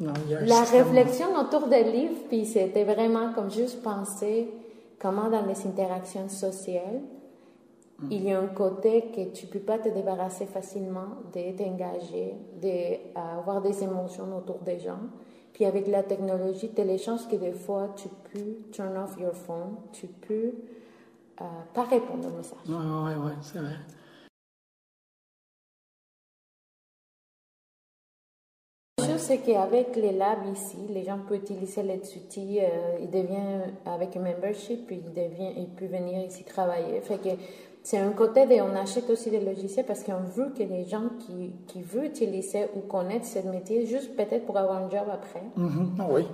Non, 0.00 0.12
La 0.28 0.62
réflexion 0.62 1.28
autour 1.36 1.68
des 1.68 1.84
livres, 1.84 2.22
puis 2.28 2.44
c'était 2.46 2.84
vraiment 2.84 3.32
comme 3.32 3.50
juste 3.50 3.82
penser 3.82 4.48
comment 4.98 5.28
dans 5.28 5.44
les 5.46 5.66
interactions 5.66 6.28
sociales, 6.28 7.02
il 8.10 8.24
y 8.24 8.32
a 8.32 8.40
un 8.40 8.48
côté 8.48 9.04
que 9.14 9.32
tu 9.32 9.46
peux 9.46 9.60
pas 9.60 9.78
te 9.78 9.88
débarrasser 9.88 10.46
facilement 10.46 11.06
de 11.32 11.56
t'engager, 11.56 12.34
d'avoir 12.60 13.62
des 13.62 13.84
émotions 13.84 14.36
autour 14.36 14.58
des 14.58 14.80
gens. 14.80 14.98
Puis 15.54 15.64
avec 15.64 15.86
la 15.86 16.02
technologie, 16.02 16.70
tu 16.74 16.80
as 16.80 16.84
les 16.84 16.98
chances 16.98 17.26
que 17.26 17.36
des 17.36 17.52
fois, 17.52 17.94
tu 17.96 18.08
peux 18.08 18.56
turn 18.72 18.96
off 18.96 19.16
your 19.20 19.32
phone, 19.32 19.76
tu 19.92 20.08
peux 20.08 20.52
euh, 21.40 21.44
pas 21.72 21.84
répondre 21.84 22.26
au 22.26 22.36
message. 22.36 22.58
Ouais, 22.68 22.74
ouais, 22.74 23.24
ouais, 23.24 23.36
c'est 23.40 23.60
vrai. 23.60 23.76
La 28.98 29.06
chose, 29.06 29.20
c'est 29.20 29.38
qu'avec 29.38 29.94
les 29.94 30.12
labs 30.12 30.44
ici, 30.52 30.76
les 30.88 31.04
gens 31.04 31.20
peuvent 31.20 31.38
utiliser 31.38 31.84
les 31.84 32.00
outils, 32.16 32.58
euh, 32.60 32.98
ils 33.00 33.10
deviennent 33.10 33.74
avec 33.86 34.16
un 34.16 34.20
membership, 34.20 34.88
puis 34.88 34.96
ils, 34.96 35.12
deviennent, 35.12 35.54
ils 35.56 35.68
peuvent 35.68 35.88
venir 35.88 36.26
ici 36.26 36.42
travailler. 36.42 37.00
Fait 37.00 37.18
que 37.18 37.28
c'est 37.84 37.98
un 37.98 38.10
côté 38.12 38.46
de, 38.46 38.54
on 38.62 38.74
achète 38.74 39.08
aussi 39.10 39.30
des 39.30 39.40
logiciels 39.40 39.84
parce 39.86 40.02
qu'on 40.02 40.24
veut 40.34 40.50
que 40.56 40.62
les 40.64 40.84
gens 40.86 41.04
qui, 41.20 41.52
qui 41.66 41.82
veulent 41.82 42.06
utiliser 42.06 42.66
ou 42.74 42.80
connaître 42.80 43.26
ce 43.26 43.38
métier, 43.46 43.84
juste 43.86 44.16
peut-être 44.16 44.46
pour 44.46 44.56
avoir 44.56 44.78
un 44.82 44.90
job 44.90 45.04
après, 45.12 45.42
Mhm. 45.56 45.90
Ah 46.00 46.06
oui. 46.10 46.26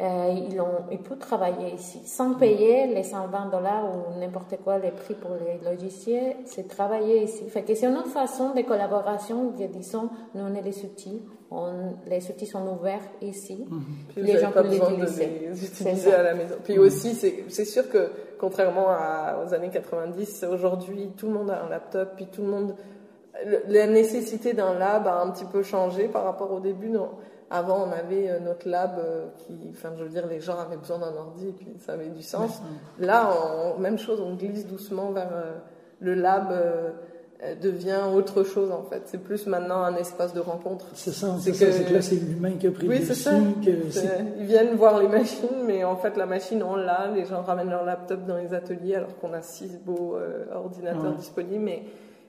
euh, 0.00 0.34
ils, 0.50 0.58
ont, 0.60 0.84
ils 0.92 0.98
peuvent 0.98 1.18
travailler 1.18 1.74
ici 1.74 2.00
sans 2.06 2.34
payer 2.34 2.86
les 2.86 3.02
120 3.02 3.50
dollars 3.50 3.84
ou 3.84 4.18
n'importe 4.20 4.56
quoi 4.64 4.78
les 4.78 4.90
prix 4.92 5.14
pour 5.14 5.32
les 5.44 5.58
logiciels, 5.68 6.36
c'est 6.46 6.68
travailler 6.68 7.24
ici. 7.24 7.44
Fait 7.48 7.62
que 7.62 7.74
c'est 7.74 7.86
une 7.86 7.96
autre 7.96 8.08
façon 8.08 8.54
de 8.54 8.62
collaboration. 8.62 9.52
que, 9.52 9.64
Disons, 9.64 10.08
nous 10.34 10.42
on 10.42 10.54
est 10.54 10.62
les 10.62 10.84
outils, 10.84 11.20
on, 11.50 11.68
les 12.06 12.30
outils 12.30 12.46
sont 12.46 12.66
ouverts 12.68 13.00
ici. 13.22 13.66
Puis 14.14 14.22
les 14.22 14.38
gens 14.38 14.52
peuvent 14.52 14.70
les 14.70 14.78
de 14.78 14.84
utiliser. 14.84 15.48
les 15.50 15.64
utiliser 15.64 16.12
à 16.14 16.22
la 16.22 16.34
maison. 16.34 16.54
Puis 16.64 16.78
aussi, 16.78 17.14
c'est 17.14 17.44
c'est 17.48 17.64
sûr 17.66 17.88
que 17.90 18.10
contrairement 18.40 18.88
à- 18.88 19.36
aux 19.44 19.52
années 19.54 19.68
90, 19.70 20.44
aujourd'hui, 20.50 21.12
tout 21.16 21.26
le 21.26 21.32
monde 21.34 21.50
a 21.50 21.62
un 21.64 21.68
laptop, 21.68 22.16
puis 22.16 22.26
tout 22.26 22.42
le 22.42 22.48
monde. 22.48 22.74
le- 23.46 23.62
La 23.68 23.86
nécessité 23.86 24.52
d'un 24.54 24.74
lab 24.78 25.06
a 25.06 25.20
un 25.22 25.30
petit 25.30 25.44
peu 25.44 25.62
changé 25.62 26.08
par 26.08 26.24
rapport 26.24 26.50
au 26.52 26.60
début. 26.60 26.88
Non. 26.88 27.10
Avant, 27.50 27.84
on 27.88 27.92
avait 27.92 28.28
euh, 28.30 28.38
notre 28.40 28.68
lab 28.68 28.98
euh, 28.98 29.26
qui, 29.38 29.56
enfin, 29.72 29.90
je 29.96 30.02
veux 30.04 30.08
dire, 30.10 30.26
les 30.26 30.40
gens 30.40 30.58
avaient 30.58 30.76
besoin 30.76 30.98
d'un 30.98 31.14
ordi, 31.16 31.48
et 31.48 31.52
puis 31.52 31.66
ça 31.84 31.92
avait 31.92 32.08
du 32.08 32.22
sens. 32.22 32.60
Là, 32.98 33.30
on- 33.76 33.78
même 33.80 33.98
chose, 33.98 34.20
on 34.20 34.34
glisse 34.34 34.66
doucement 34.66 35.10
vers 35.12 35.30
euh, 35.32 35.52
le 36.00 36.14
lab. 36.14 36.52
Euh, 37.42 37.54
devient 37.54 38.00
autre 38.14 38.42
chose 38.44 38.70
en 38.70 38.82
fait. 38.82 39.02
C'est 39.06 39.18
plus 39.22 39.46
maintenant 39.46 39.82
un 39.82 39.96
espace 39.96 40.34
de 40.34 40.40
rencontre. 40.40 40.86
C'est 40.94 41.12
ça, 41.12 41.36
c'est 41.40 41.52
c'est 41.54 41.84
que 41.84 41.94
là, 41.94 42.02
c'est 42.02 42.16
l'humain 42.16 42.52
qui 42.58 42.66
a 42.66 42.70
pris 42.70 42.86
Oui, 42.88 42.98
le 42.98 43.06
dessus. 43.08 43.28
que 43.64 44.40
Ils 44.40 44.46
viennent 44.46 44.74
voir 44.76 45.00
les 45.00 45.08
machines, 45.08 45.64
mais 45.66 45.84
en 45.84 45.96
fait, 45.96 46.16
la 46.16 46.26
machine, 46.26 46.62
on 46.62 46.76
l'a. 46.76 47.10
Les 47.14 47.24
gens 47.24 47.42
ramènent 47.42 47.70
leur 47.70 47.84
laptop 47.84 48.26
dans 48.26 48.36
les 48.36 48.52
ateliers 48.54 48.96
alors 48.96 49.16
qu'on 49.18 49.32
a 49.32 49.42
six 49.42 49.78
beaux 49.84 50.16
euh, 50.16 50.44
ordinateurs 50.54 51.12
Ouais. 51.12 51.16
disponibles. 51.18 51.64
Mais, 51.64 51.82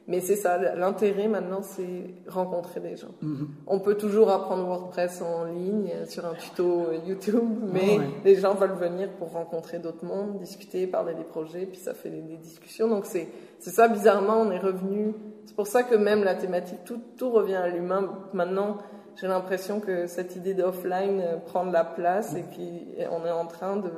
mais 0.07 0.19
c'est 0.19 0.35
ça, 0.35 0.57
l'intérêt 0.75 1.27
maintenant, 1.27 1.61
c'est 1.61 2.15
rencontrer 2.27 2.79
des 2.79 2.95
gens. 2.95 3.13
Mhm. 3.21 3.47
On 3.67 3.79
peut 3.79 3.95
toujours 3.95 4.29
apprendre 4.29 4.65
WordPress 4.65 5.21
en 5.21 5.45
ligne 5.45 5.91
sur 6.05 6.25
un 6.25 6.33
tuto 6.33 6.87
YouTube, 7.07 7.43
mais 7.71 7.99
ouais. 7.99 8.09
les 8.25 8.35
gens 8.35 8.55
veulent 8.55 8.73
venir 8.73 9.09
pour 9.11 9.31
rencontrer 9.31 9.79
d'autres 9.79 10.03
mondes, 10.03 10.39
discuter, 10.39 10.87
parler 10.87 11.13
des 11.13 11.23
projets, 11.23 11.65
puis 11.65 11.77
ça 11.77 11.93
fait 11.93 12.09
des, 12.09 12.21
des 12.21 12.37
discussions. 12.37 12.87
Donc 12.87 13.05
c'est 13.05 13.27
c'est 13.61 13.69
ça, 13.69 13.87
bizarrement, 13.87 14.41
on 14.41 14.49
est 14.49 14.57
revenu. 14.57 15.13
C'est 15.45 15.55
pour 15.55 15.67
ça 15.67 15.83
que 15.83 15.93
même 15.93 16.23
la 16.23 16.33
thématique, 16.33 16.79
tout, 16.83 16.99
tout 17.15 17.29
revient 17.29 17.55
à 17.55 17.67
l'humain. 17.67 18.09
Maintenant, 18.33 18.77
j'ai 19.15 19.27
l'impression 19.27 19.79
que 19.79 20.07
cette 20.07 20.35
idée 20.35 20.55
d'offline 20.55 21.23
prend 21.45 21.67
de 21.67 21.71
la 21.71 21.83
place 21.83 22.35
et 22.35 22.41
qu'on 22.41 23.23
est 23.23 23.31
en 23.31 23.45
train 23.45 23.77
de 23.77 23.91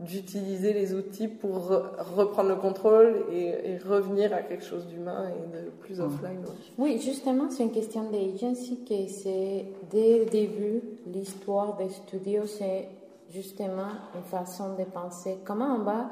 d'utiliser 0.00 0.72
les 0.72 0.94
outils 0.94 1.28
pour 1.28 1.70
re- 1.70 1.82
reprendre 2.16 2.50
le 2.50 2.56
contrôle 2.56 3.24
et, 3.32 3.72
et 3.72 3.78
revenir 3.78 4.32
à 4.34 4.42
quelque 4.42 4.64
chose 4.64 4.86
d'humain 4.86 5.28
et 5.30 5.56
de 5.56 5.70
plus 5.80 6.00
offline. 6.00 6.38
ouais. 6.40 6.54
Oui, 6.78 7.00
justement, 7.00 7.48
c'est 7.50 7.62
une 7.62 7.72
question 7.72 8.10
d'agency 8.10 8.84
que 8.84 9.06
c'est 9.08 9.66
dès 9.90 10.18
le 10.20 10.24
début, 10.26 10.82
l'histoire 11.06 11.76
des 11.76 11.88
studios, 11.88 12.46
c'est 12.46 12.88
justement 13.30 13.88
une 14.14 14.22
façon 14.22 14.74
de 14.78 14.84
penser 14.84 15.38
comment 15.44 15.76
on 15.76 15.84
va 15.84 16.10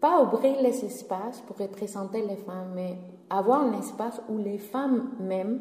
pas 0.00 0.22
ouvrir 0.22 0.60
les 0.62 0.84
espaces 0.84 1.40
pour 1.46 1.56
représenter 1.56 2.20
les 2.22 2.36
femmes, 2.36 2.72
mais 2.74 2.96
avoir 3.30 3.62
un 3.62 3.78
espace 3.78 4.20
où 4.28 4.38
les 4.38 4.58
femmes 4.58 5.10
même, 5.18 5.60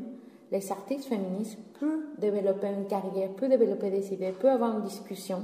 les 0.51 0.71
artistes 0.71 1.05
féministes, 1.07 1.57
peuvent 1.79 2.19
développer 2.19 2.67
une 2.67 2.85
carrière, 2.85 3.29
peuvent 3.31 3.49
développer 3.49 3.89
des 3.89 4.13
idées, 4.13 4.31
peuvent 4.33 4.51
avoir 4.51 4.75
une 4.77 4.83
discussion. 4.83 5.43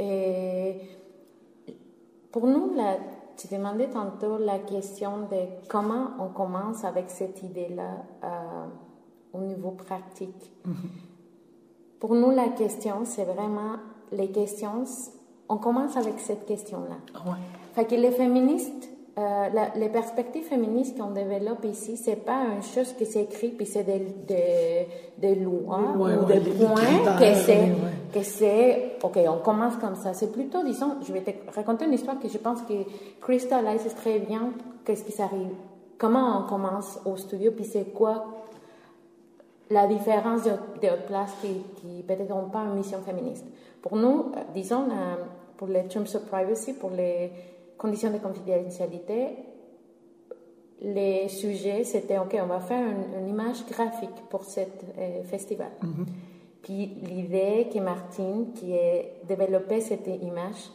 Et 0.00 0.80
pour 2.32 2.46
nous, 2.46 2.74
la 2.74 2.96
tu 3.40 3.48
demandais 3.48 3.88
tantôt 3.88 4.36
la 4.36 4.58
question 4.58 5.20
de 5.30 5.66
comment 5.68 6.08
on 6.18 6.28
commence 6.28 6.84
avec 6.84 7.08
cette 7.08 7.42
idée-là 7.42 8.04
euh, 8.22 8.66
au 9.32 9.40
niveau 9.40 9.70
pratique. 9.70 10.52
Pour 11.98 12.14
nous, 12.14 12.30
la 12.30 12.48
question, 12.48 13.04
c'est 13.04 13.24
vraiment 13.24 13.76
les 14.12 14.30
questions. 14.30 14.84
On 15.48 15.56
commence 15.56 15.96
avec 15.96 16.20
cette 16.20 16.44
question-là. 16.44 16.96
Ouais. 17.24 17.38
Fait 17.72 17.86
que 17.86 17.94
les 17.94 18.10
féministes, 18.10 18.90
euh, 19.18 19.48
la- 19.52 19.72
les 19.76 19.88
perspectives 19.88 20.44
féministes 20.44 20.96
qu'on 20.98 21.10
développe 21.10 21.64
ici, 21.64 21.96
c'est 21.96 22.16
pas 22.24 22.42
une 22.54 22.62
chose 22.62 22.92
qui 22.94 23.06
s'écrit 23.06 23.48
puis 23.48 23.66
c'est 23.66 23.82
des, 23.82 23.98
des, 24.26 24.86
des 25.18 25.34
lois 25.34 25.80
Ouais, 25.96 26.14
ou 26.14 26.26
ouais, 26.26 26.38
des 26.38 26.50
points 26.50 27.18
que 27.18 27.34
c'est 27.34 27.58
ouais, 27.58 27.74
que 28.14 28.22
c'est 28.22 28.92
ok 29.02 29.18
on 29.28 29.38
commence 29.38 29.76
comme 29.76 29.96
ça 29.96 30.14
c'est 30.14 30.30
plutôt 30.32 30.62
disons 30.62 30.96
je 31.06 31.12
vais 31.12 31.20
te 31.22 31.30
raconter 31.54 31.86
une 31.86 31.92
histoire 31.94 32.18
que 32.20 32.28
je 32.28 32.38
pense 32.38 32.60
que 32.62 32.74
cristallise 33.20 33.92
très 33.96 34.20
bien 34.20 34.52
qu'est-ce 34.84 35.02
qui 35.04 35.12
s'arrive 35.12 35.50
comment 35.98 36.44
on 36.44 36.48
commence 36.48 36.98
au 37.04 37.16
studio 37.16 37.50
puis 37.50 37.64
c'est 37.64 37.92
quoi 37.92 38.24
la 39.70 39.86
différence 39.86 40.42
de, 40.44 40.50
de 40.50 41.06
places 41.06 41.34
qui, 41.40 41.62
qui 41.80 42.02
peut-être 42.02 42.28
n'ont 42.28 42.48
pas 42.48 42.60
une 42.64 42.74
mission 42.74 42.98
féministe. 43.06 43.44
Pour 43.80 43.94
nous, 43.96 44.32
euh, 44.36 44.40
disons, 44.52 44.82
euh, 44.90 45.14
pour 45.56 45.68
les 45.68 45.84
terms 45.84 46.06
of 46.14 46.22
privacy, 46.26 46.72
pour 46.72 46.90
les 46.90 47.30
conditions 47.80 48.12
de 48.12 48.18
confidentialité, 48.18 49.36
les 50.82 51.28
sujets, 51.28 51.84
c'était, 51.84 52.18
OK, 52.18 52.36
on 52.42 52.46
va 52.46 52.60
faire 52.60 52.84
une, 52.86 53.20
une 53.20 53.28
image 53.28 53.64
graphique 53.66 54.28
pour 54.28 54.44
ce 54.44 54.60
festival. 55.24 55.70
Puis 56.62 56.86
l'idée 57.02 57.68
que 57.72 57.78
Martine, 57.80 58.52
qui 58.54 58.74
a 58.74 59.02
développé 59.26 59.80
cette 59.80 60.06
image, 60.06 60.70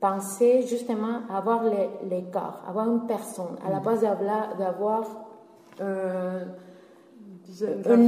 pensait 0.00 0.62
justement 0.62 1.20
avoir 1.28 1.64
les, 1.64 1.88
les 2.08 2.22
corps, 2.30 2.62
avoir 2.66 2.88
une 2.88 3.06
personne, 3.06 3.56
à 3.66 3.70
la 3.70 3.80
base 3.80 4.00
d'avoir, 4.02 4.56
d'avoir 4.56 5.04
un, 5.80 6.42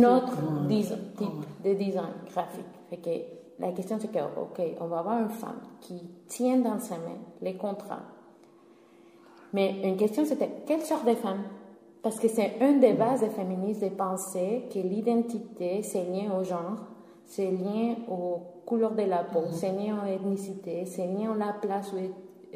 autre 0.04 0.36
dis- 0.68 0.92
type 1.16 1.62
de 1.64 1.74
design 1.74 2.14
graphique. 2.32 2.64
Fait 2.88 2.96
que 2.98 3.10
la 3.58 3.72
question 3.72 3.98
c'est 4.00 4.10
que, 4.10 4.18
OK, 4.18 4.60
on 4.80 4.86
va 4.86 4.98
avoir 5.00 5.20
une 5.20 5.30
femme 5.30 5.60
qui 5.80 6.00
tient 6.26 6.58
dans 6.58 6.78
sa 6.78 6.96
main 6.96 7.18
les 7.42 7.56
contrats. 7.56 8.02
Mais 9.52 9.80
une 9.82 9.96
question 9.96 10.24
c'était, 10.24 10.50
quelle 10.66 10.82
sorte 10.82 11.06
de 11.06 11.14
femme? 11.14 11.42
Parce 12.02 12.18
que 12.18 12.28
c'est 12.28 12.56
une 12.60 12.80
des 12.80 12.92
bases 12.94 13.20
des 13.20 13.28
féministes 13.28 13.82
de 13.82 13.88
penser 13.90 14.64
que 14.72 14.78
l'identité, 14.78 15.82
c'est 15.82 16.04
lié 16.04 16.28
au 16.30 16.42
genre, 16.44 16.78
c'est 17.24 17.50
lié 17.50 17.96
aux 18.08 18.38
couleurs 18.64 18.94
de 18.94 19.02
la 19.02 19.24
peau, 19.24 19.42
c'est 19.50 19.72
lié 19.72 19.90
à 19.90 20.06
l'ethnicité, 20.06 20.86
c'est 20.86 21.06
lié 21.06 21.26
à 21.26 21.34
la 21.34 21.52
place 21.52 21.92
où 21.92 21.96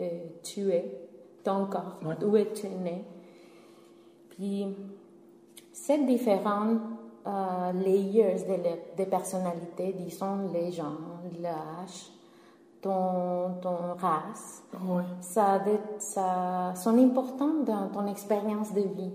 euh, 0.00 0.08
tu 0.42 0.70
es, 0.70 1.08
ton 1.42 1.66
corps, 1.66 1.98
où 2.26 2.36
es-tu 2.36 2.68
né. 2.68 3.04
Puis, 4.30 4.66
ces 5.72 5.98
différents 6.04 6.76
euh, 7.26 7.72
layers 7.72 8.44
de, 8.48 8.62
la- 8.62 9.04
de 9.04 9.10
personnalité, 9.10 9.92
disons 9.92 10.48
les 10.52 10.72
gens, 10.72 10.96
l'âge, 11.40 12.10
ton, 12.84 13.54
ton 13.62 13.94
race, 13.98 14.62
ça, 15.22 15.58
ça 15.98 16.72
sont 16.74 16.98
importants 16.98 17.62
dans 17.64 17.88
ton 17.88 18.06
expérience 18.06 18.74
de 18.74 18.82
vie. 18.82 19.10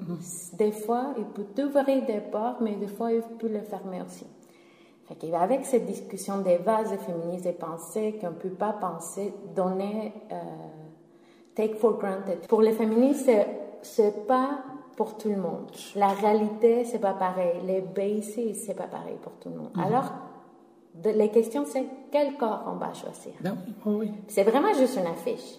Des 0.54 0.72
fois, 0.72 1.14
il 1.20 1.26
peut 1.26 1.44
t'ouvrir 1.56 2.04
des 2.06 2.20
portes, 2.20 2.62
mais 2.62 2.76
des 2.76 2.88
fois, 2.88 3.12
il 3.12 3.22
peut 3.22 3.48
les 3.48 3.62
fermer 3.62 4.02
aussi. 4.02 4.26
Fait 5.08 5.14
qu'avec 5.16 5.66
cette 5.68 5.86
discussion 5.86 6.40
des 6.40 6.58
bases 6.58 6.96
féministes 7.06 7.46
et 7.46 7.52
pensées 7.52 8.18
qu'on 8.20 8.32
ne 8.32 8.34
peut 8.46 8.50
pas 8.50 8.74
penser, 8.74 9.34
donner, 9.56 10.14
euh, 10.32 10.36
take 11.54 11.76
for 11.76 11.98
granted. 12.00 12.48
Pour 12.48 12.64
les 12.64 12.72
féministes, 12.74 13.30
c'est- 13.84 14.26
pas 14.28 14.50
pour 14.98 15.16
tout 15.16 15.30
le 15.30 15.38
monde. 15.38 15.68
La 15.96 16.10
réalité, 16.10 16.86
c'est 16.86 17.00
pas 17.00 17.14
pareil. 17.14 17.62
Les 17.66 17.82
basics, 17.82 18.56
c'est 18.56 18.74
pas 18.74 18.88
pareil 18.88 19.18
pour 19.22 19.34
tout 19.34 19.50
le 19.50 19.56
monde. 19.56 19.72
Mhm. 19.76 19.84
Alors, 19.84 20.12
de- 21.04 21.10
les 21.12 21.30
questions, 21.30 21.66
c'est 21.66 21.86
quel 22.12 22.36
corps 22.38 22.64
on 22.68 22.76
va 22.78 22.94
choisir? 22.94 23.34
Ben 23.42 23.58
oui, 23.86 23.94
oui. 24.00 24.12
C'est 24.28 24.44
vraiment 24.44 24.74
juste 24.74 24.98
une 24.98 25.08
affiche. 25.08 25.58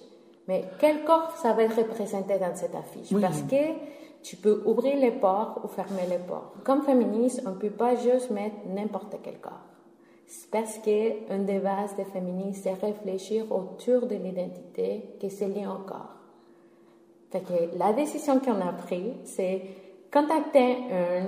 Mais 0.49 0.65
quel 0.79 1.05
corps 1.05 1.31
ça 1.37 1.53
va 1.53 1.63
être 1.65 1.77
représenté 1.77 2.39
dans 2.39 2.55
cette 2.55 2.75
affiche? 2.75 3.13
Oui. 3.13 3.21
Parce 3.21 3.43
que 3.43 3.65
tu 4.23 4.37
peux 4.37 4.63
ouvrir 4.67 4.97
les 4.97 5.13
portes 5.13 5.65
ou 5.65 5.69
fermer 5.69 6.07
les 6.09 6.19
portes. 6.19 6.63
Comme 6.65 6.83
féministe, 6.83 7.43
on 7.47 7.51
ne 7.51 7.55
peut 7.57 7.71
pas 7.71 7.95
juste 7.97 8.31
mettre 8.31 8.57
n'importe 8.67 9.17
quel 9.23 9.39
corps. 9.39 9.65
C'est 10.27 10.51
parce 10.51 10.79
que 10.79 11.33
une 11.35 11.45
des 11.47 11.59
bases 11.59 11.97
des 11.97 12.05
féministes, 12.05 12.63
c'est 12.65 12.75
réfléchir 12.75 13.47
autour 13.51 14.07
de 14.07 14.15
l'identité 14.17 15.15
qui 15.19 15.31
c'est 15.31 15.49
lié 15.49 15.67
au 15.67 15.83
corps. 15.85 16.15
Fait 17.31 17.41
que 17.41 17.79
la 17.79 17.93
décision 17.93 18.39
qu'on 18.41 18.61
a 18.61 18.73
prise, 18.73 19.15
c'est 19.25 19.63
contacter 20.13 20.77
un 20.93 21.25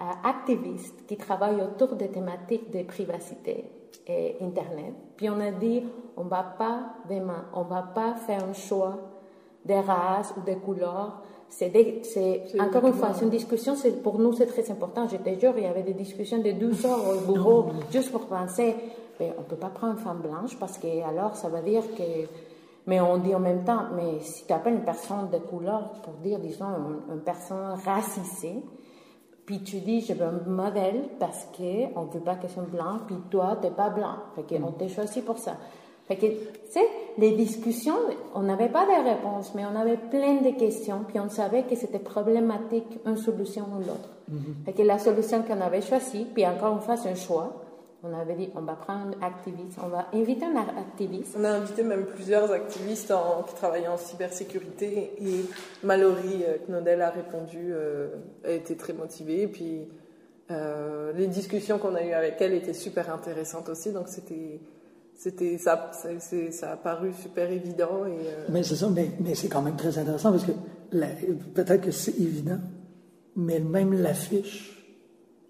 euh, 0.00 0.28
activiste 0.28 1.06
qui 1.06 1.16
travaille 1.16 1.60
autour 1.60 1.94
des 1.94 2.08
thématiques 2.08 2.70
de 2.72 2.82
privacité 2.82 3.64
et 4.06 4.36
Internet. 4.40 4.92
Puis 5.16 5.30
on 5.30 5.38
a 5.40 5.52
dit, 5.52 5.84
on 6.16 6.24
va 6.24 6.42
pas 6.42 6.94
demain, 7.08 7.44
on 7.54 7.62
va 7.62 7.82
pas 7.82 8.14
faire 8.14 8.42
un 8.44 8.52
choix 8.52 8.98
des 9.64 9.78
races 9.78 10.34
ou 10.36 10.40
des 10.40 10.56
couleurs. 10.56 11.22
C'est 11.48 11.70
encore 12.58 12.86
une 12.86 12.94
fois, 12.94 13.12
c'est 13.14 13.24
une 13.24 13.30
discussion. 13.30 13.76
C'est 13.76 14.02
pour 14.02 14.18
nous, 14.18 14.32
c'est 14.32 14.46
très 14.46 14.68
important. 14.70 15.06
Je 15.06 15.16
te 15.16 15.38
jure, 15.38 15.54
il 15.56 15.62
y 15.62 15.66
avait 15.66 15.84
des 15.84 15.94
discussions 15.94 16.38
de 16.38 16.50
12 16.50 16.86
heures 16.86 17.00
au 17.08 17.32
bureau 17.32 17.66
juste 17.92 18.10
pour 18.10 18.26
penser. 18.26 18.74
Ben, 19.18 19.32
on 19.38 19.42
peut 19.42 19.54
pas 19.54 19.68
prendre 19.68 19.92
une 19.92 20.00
femme 20.00 20.18
blanche 20.18 20.58
parce 20.58 20.76
que 20.76 21.02
alors 21.08 21.36
ça 21.36 21.48
veut 21.48 21.62
dire 21.62 21.82
que. 21.96 22.26
Mais 22.86 23.00
on 23.00 23.16
dit 23.18 23.34
en 23.34 23.40
même 23.40 23.64
temps, 23.64 23.84
mais 23.94 24.20
si 24.20 24.44
tu 24.44 24.52
appelles 24.52 24.74
une 24.74 24.84
personne 24.84 25.30
de 25.32 25.38
couleur 25.38 25.92
pour 26.02 26.14
dire, 26.14 26.38
disons, 26.38 26.66
une, 26.66 27.14
une 27.14 27.20
personne 27.20 27.78
racisée, 27.82 28.62
puis 29.46 29.62
tu 29.62 29.80
dis, 29.80 30.00
je 30.00 30.14
veux 30.14 30.24
un 30.24 30.40
modèle 30.46 31.02
parce 31.18 31.46
qu'on 31.56 32.04
ne 32.06 32.10
veut 32.12 32.20
pas 32.20 32.36
qu'elle 32.36 32.50
soit 32.50 32.62
blanc, 32.62 32.98
puis 33.06 33.16
toi, 33.30 33.58
tu 33.60 33.66
n'es 33.66 33.72
pas 33.74 33.90
blanc. 33.90 34.14
Fait 34.34 34.42
qu'on 34.42 34.72
t'a 34.72 34.88
choisi 34.88 35.20
pour 35.20 35.38
ça. 35.38 35.56
Fait 36.06 36.16
que, 36.16 36.26
tu 36.26 36.36
sais, 36.70 36.86
les 37.16 37.32
discussions, 37.32 37.96
on 38.34 38.42
n'avait 38.42 38.68
pas 38.68 38.84
de 38.84 39.08
réponses, 39.08 39.52
mais 39.54 39.64
on 39.64 39.74
avait 39.78 39.96
plein 39.96 40.42
de 40.42 40.50
questions, 40.50 41.00
puis 41.06 41.18
on 41.18 41.30
savait 41.30 41.62
que 41.62 41.74
c'était 41.76 41.98
problématique, 41.98 43.00
une 43.06 43.16
solution 43.16 43.64
ou 43.74 43.78
l'autre. 43.78 44.10
Fait 44.64 44.72
que 44.72 44.82
la 44.82 44.98
solution 44.98 45.42
qu'on 45.42 45.60
avait 45.60 45.80
choisie, 45.82 46.26
puis 46.32 46.46
encore 46.46 46.74
une 46.74 46.80
fois, 46.80 46.96
c'est 46.96 47.10
un 47.10 47.14
choix. 47.14 47.52
On 48.06 48.12
avait 48.12 48.34
dit, 48.34 48.50
on 48.54 48.60
va 48.60 48.74
prendre 48.74 49.16
un 49.20 49.26
activiste, 49.26 49.78
on 49.82 49.88
va 49.88 50.08
inviter 50.12 50.44
un 50.44 50.56
activiste. 50.56 51.34
On 51.38 51.44
a 51.44 51.50
invité 51.52 51.82
même 51.82 52.04
plusieurs 52.04 52.52
activistes 52.52 53.10
en- 53.10 53.42
qui 53.44 53.54
travaillaient 53.54 53.88
en 53.88 53.96
cybersécurité 53.96 55.12
et 55.20 55.46
Mallory 55.82 56.44
euh, 56.46 56.58
Knodel 56.68 57.00
a 57.00 57.08
répondu, 57.10 57.70
euh, 57.72 58.08
a 58.44 58.50
été 58.50 58.76
très 58.76 58.92
motivée. 58.92 59.42
Et 59.42 59.48
puis 59.48 59.88
euh, 60.50 61.12
les 61.14 61.26
discussions 61.28 61.78
qu'on 61.78 61.94
a 61.94 62.02
eues 62.02 62.12
avec 62.12 62.34
elle 62.40 62.52
étaient 62.52 62.74
super 62.74 63.10
intéressantes 63.12 63.70
aussi, 63.70 63.90
donc 63.92 64.08
c'était, 64.08 64.60
c'était, 65.16 65.56
ça, 65.56 65.90
ça 66.50 66.72
a 66.72 66.76
paru 66.76 67.12
super 67.14 67.50
évident. 67.50 68.04
Et, 68.04 68.10
euh, 68.28 68.44
Mais 68.50 68.62
c'est 68.62 68.76
ça, 68.76 68.88
mais, 68.90 69.12
mais 69.20 69.34
c'est 69.34 69.48
quand 69.48 69.62
même 69.62 69.76
très 69.76 69.96
intéressant 69.96 70.30
parce 70.32 70.44
que 70.44 70.52
peut-être 71.54 71.80
que 71.80 71.90
c'est 71.90 72.18
évident, 72.20 72.58
mais 73.34 73.60
même 73.60 73.94
l'affiche 73.94 74.73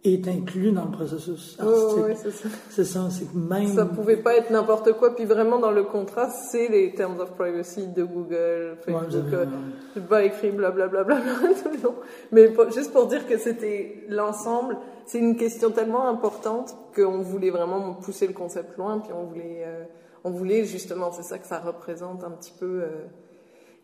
est 0.05 0.29
inclus 0.29 0.71
dans 0.71 0.85
le 0.85 0.91
processus 0.91 1.57
Ouais, 1.59 1.65
ouais, 1.67 1.73
artistique. 1.73 2.05
ouais, 2.05 2.15
c'est 2.15 2.31
ça. 2.31 2.49
c'est 2.69 2.85
ça, 2.85 3.09
c'est 3.11 3.25
que 3.25 3.37
même. 3.37 3.69
Ça 3.75 3.87
pouvait 3.87 4.19
pas 4.19 4.37
être 4.37 4.51
n'importe 4.51 4.93
quoi. 4.93 5.15
Puis 5.17 5.25
vraiment, 5.25 5.59
dans 5.59 5.71
le 5.71 5.83
contrat, 5.85 6.29
c'est 6.29 6.69
les 6.69 6.93
terms 6.95 7.19
of 7.21 7.31
privacy 7.33 7.87
de 7.87 8.05
Google, 8.05 8.77
Ouais, 8.87 8.93
Facebook. 8.93 9.15
avez- 9.33 9.37
euh, 9.37 9.47
C'est 9.95 10.07
pas 10.07 10.23
écrit 10.25 10.51
blablabla 10.51 11.05
tout 11.63 11.71
le 11.71 11.83
long. 11.83 11.95
Mais 12.33 12.49
pour- 12.51 12.71
juste 12.71 12.93
pour 12.93 13.07
dire 13.07 13.27
que 13.27 13.39
c'était 13.39 14.05
l'ensemble, 14.09 14.77
c'est 15.07 15.19
une 15.19 15.37
question 15.37 15.71
tellement 15.71 16.07
importante 16.09 16.77
qu'on 16.95 17.23
voulait 17.23 17.51
vraiment 17.51 17.95
pousser 17.95 18.27
le 18.27 18.35
concept 18.35 18.77
loin. 18.77 18.99
Puis 18.99 19.13
on 19.15 19.25
voulait, 19.25 19.63
euh, 19.67 19.85
on 20.23 20.31
voulait 20.31 20.65
justement, 20.65 21.13
c'est 21.13 21.23
ça 21.23 21.39
que 21.39 21.47
ça 21.47 21.61
représente 21.61 22.25
un 22.25 22.31
petit 22.31 22.53
peu. 22.61 22.83
euh, 22.83 23.07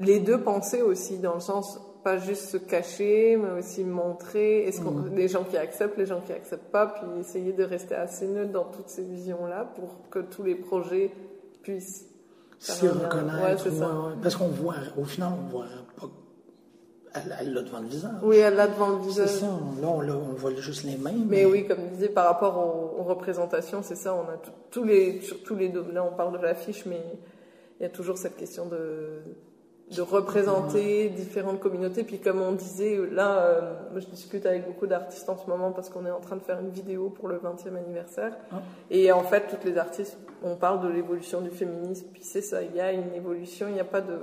les 0.02 0.18
deux 0.18 0.40
pensées 0.40 0.80
aussi, 0.82 1.18
dans 1.18 1.34
le 1.34 1.40
sens 1.40 1.78
pas 2.02 2.18
juste 2.18 2.46
se 2.50 2.56
cacher, 2.56 3.36
mais 3.36 3.58
aussi 3.58 3.84
montrer 3.84 4.64
est-ce 4.64 4.80
qu'on, 4.80 4.90
Mhm. 4.90 5.14
les 5.16 5.28
gens 5.28 5.44
qui 5.44 5.56
acceptent, 5.56 5.96
les 5.98 6.06
gens 6.06 6.20
qui 6.20 6.32
acceptent 6.32 6.70
pas, 6.70 6.86
puis 6.86 7.02
essayer 7.20 7.52
de 7.52 7.64
rester 7.64 7.94
assez 7.94 8.26
neutre 8.26 8.52
dans 8.52 8.64
toutes 8.64 8.88
ces 8.88 9.02
visions-là 9.04 9.72
pour 9.76 10.08
que 10.10 10.18
tous 10.20 10.42
les 10.42 10.54
projets 10.54 11.10
puissent 11.62 12.06
s'y 12.58 12.88
reconnaître. 12.88 13.42
Ouais, 13.42 13.56
c'est 13.58 13.70
ça. 13.70 13.86
ouais, 13.88 14.08
ouais. 14.08 14.14
Parce 14.22 14.36
qu'on 14.36 14.48
voit, 14.48 14.74
au 14.98 15.04
final, 15.04 15.30
on 15.46 15.48
voit 15.50 15.64
pas. 15.96 16.08
Elle, 17.40 17.52
l'a 17.54 17.62
devant 17.62 17.80
le 17.80 17.88
visage. 17.88 18.10
Oui, 18.22 18.36
elle 18.36 18.54
l'a 18.54 18.68
devant 18.68 18.90
le 18.90 18.98
C'est 19.02 19.08
visage. 19.08 19.28
ça, 19.30 19.46
là, 19.46 19.88
on, 19.88 20.34
voit 20.34 20.54
juste 20.54 20.84
les 20.84 20.96
mains. 20.96 21.10
Mais 21.28 21.44
oui, 21.44 21.66
comme 21.66 21.78
je 21.90 21.94
disais, 21.96 22.08
par 22.08 22.26
rapport 22.26 22.56
aux, 22.56 23.00
aux 23.00 23.02
représentations, 23.02 23.82
c'est 23.82 23.96
ça, 23.96 24.14
on 24.14 24.28
a 24.30 24.36
tous 24.70 24.84
les, 24.84 25.20
sur 25.20 25.42
tous 25.42 25.56
les 25.56 25.70
domaines, 25.70 25.94
là 25.94 26.04
on 26.04 26.14
parle 26.14 26.38
de 26.38 26.44
l'affiche, 26.44 26.86
mais 26.86 27.02
il 27.80 27.82
y 27.82 27.86
a 27.86 27.88
toujours 27.88 28.16
cette 28.16 28.36
question 28.36 28.66
de, 28.66 29.22
de 29.94 30.02
représenter 30.02 31.08
différentes 31.08 31.58
communautés. 31.58 32.04
Puis 32.04 32.18
comme 32.20 32.40
on 32.40 32.52
disait, 32.52 32.98
là, 33.10 33.38
euh, 33.40 33.74
je 33.96 34.06
discute 34.06 34.46
avec 34.46 34.66
beaucoup 34.66 34.86
d'artistes 34.86 35.28
en 35.28 35.36
ce 35.36 35.48
moment 35.48 35.72
parce 35.72 35.90
qu'on 35.90 36.06
est 36.06 36.10
en 36.10 36.20
train 36.20 36.36
de 36.36 36.42
faire 36.42 36.60
une 36.60 36.70
vidéo 36.70 37.10
pour 37.10 37.28
le 37.28 37.38
20e 37.38 37.76
anniversaire. 37.76 38.36
Ah. 38.52 38.62
Et 38.90 39.10
en 39.10 39.22
fait, 39.22 39.48
toutes 39.48 39.64
les 39.64 39.78
artistes, 39.78 40.16
on 40.42 40.54
parle 40.54 40.82
de 40.82 40.88
l'évolution 40.88 41.40
du 41.40 41.50
féminisme, 41.50 42.06
puis 42.12 42.22
c'est 42.22 42.42
ça, 42.42 42.62
il 42.62 42.74
y 42.74 42.80
a 42.80 42.92
une 42.92 43.12
évolution, 43.14 43.66
il 43.68 43.74
n'y 43.74 43.80
a 43.80 43.84
pas 43.84 44.00
de... 44.00 44.16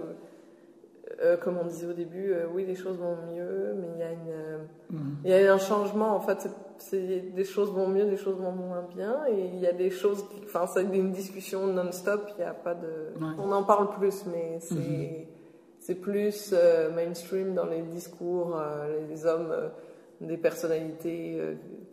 euh, 1.22 1.36
comme 1.36 1.58
on 1.58 1.66
disait 1.66 1.88
au 1.88 1.94
début, 1.94 2.32
euh, 2.32 2.46
oui, 2.54 2.66
les 2.66 2.76
choses 2.76 2.98
vont 2.98 3.18
mieux, 3.34 3.76
mais 3.76 3.88
il 3.96 4.00
y 4.00 4.04
a, 4.04 4.12
une, 4.12 4.98
mm. 4.98 5.16
il 5.26 5.32
y 5.32 5.34
a 5.34 5.54
un 5.54 5.58
changement. 5.58 6.16
En 6.16 6.22
fait, 6.22 6.48
c'est, 6.78 7.34
des 7.34 7.44
choses 7.44 7.74
vont 7.74 7.90
mieux, 7.90 8.06
des 8.06 8.18
choses 8.18 8.38
vont 8.38 8.54
moins 8.54 8.86
bien. 8.96 9.18
Et 9.30 9.50
il 9.54 9.60
y 9.60 9.68
a 9.68 9.74
des 9.74 9.90
choses, 9.90 10.24
enfin, 10.46 10.66
c'est 10.66 10.84
une 10.84 11.12
discussion 11.12 11.68
non-stop. 11.68 12.30
Il 12.38 12.42
n'y 12.42 12.50
a 12.50 12.54
pas 12.54 12.74
de. 12.74 13.12
On 13.38 13.52
en 13.52 13.64
parle 13.64 13.90
plus, 13.90 14.26
mais 14.28 14.60
c'est, 14.62 14.76
mm-hmm. 14.76 15.37
C'est 15.88 15.96
plus 15.96 16.54
mainstream 16.94 17.54
dans 17.54 17.66
les 17.66 17.82
discours. 17.82 18.62
les 19.10 19.26
hommes, 19.26 19.56
des 20.20 20.36
personnalités 20.36 21.40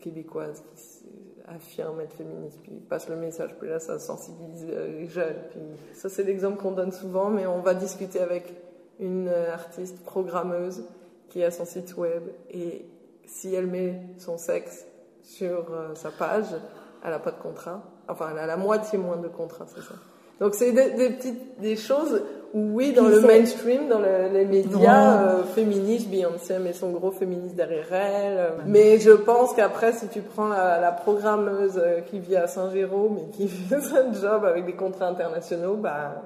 québécoises 0.01 0.65
qui 0.75 1.07
affirment 1.47 2.01
être 2.01 2.15
féministes, 2.15 2.59
puis 2.61 2.73
passent 2.89 3.09
le 3.09 3.15
message, 3.15 3.55
puis 3.61 3.69
là, 3.69 3.79
ça 3.79 4.01
sensibilise 4.01 4.67
les 4.67 5.07
jeunes. 5.07 5.37
Puis 5.51 5.61
ça, 5.93 6.09
c'est 6.09 6.25
l'exemple 6.25 6.57
qu'on 6.57 6.73
donne 6.73 6.91
souvent, 6.91 7.31
mais 7.31 7.47
on 7.47 7.61
va 7.61 7.75
discuter 7.75 8.19
avec 8.19 8.53
une 8.99 9.29
artiste 9.29 10.03
programmeuse 10.05 10.83
qui 11.29 11.45
a 11.45 11.53
son 11.53 11.65
site 11.65 11.97
web 11.97 12.25
et 12.51 12.85
si 13.27 13.55
elle 13.55 13.67
met 13.67 14.01
son 14.19 14.39
sexe 14.39 14.87
sur 15.23 15.73
euh, 15.73 15.95
sa 15.95 16.11
page, 16.11 16.47
elle 17.03 17.11
n'a 17.11 17.19
pas 17.19 17.33
de 17.33 17.41
contrat. 17.41 17.83
Enfin, 18.09 18.29
elle 18.33 18.39
a 18.39 18.47
la 18.47 18.57
moitié 18.57 18.99
moins 18.99 19.17
de 19.17 19.29
contrat, 19.29 19.67
c'est 19.67 19.81
ça. 19.81 19.95
Donc 20.41 20.55
c'est 20.55 20.73
des, 20.73 21.11
petites 21.11 21.61
des 21.61 21.77
choses 21.77 22.23
où 22.55 22.71
oui, 22.75 22.93
dans 22.93 23.09
le 23.09 23.21
mainstream, 23.21 23.89
dans 23.89 24.01
les 24.01 24.45
médias 24.45 25.23
euh, 25.23 25.45
féministes, 25.45 26.09
Beyoncé 26.09 26.59
met 26.59 26.73
son 26.73 26.91
gros 26.91 27.11
féministe 27.11 27.57
derrière 27.57 27.93
elle. 27.93 28.39
Euh, 28.39 28.51
mais 28.65 28.99
je 29.01 29.11
pense 29.11 29.53
qu'après, 29.55 29.93
si 29.93 30.09
tu 30.09 30.23
prends 30.23 30.49
la, 30.49 30.93
programmeuse 30.93 31.81
qui 32.07 32.21
vit 32.21 32.37
à 32.37 32.47
Saint-Jérôme 32.47 33.19
et 33.19 33.37
qui 33.37 33.49
fait 33.49 33.75
un 33.75 34.13
job 34.13 34.45
avec 34.45 34.65
des 34.65 34.75
contrats 34.75 35.09
internationaux, 35.09 35.77
bah 35.77 36.23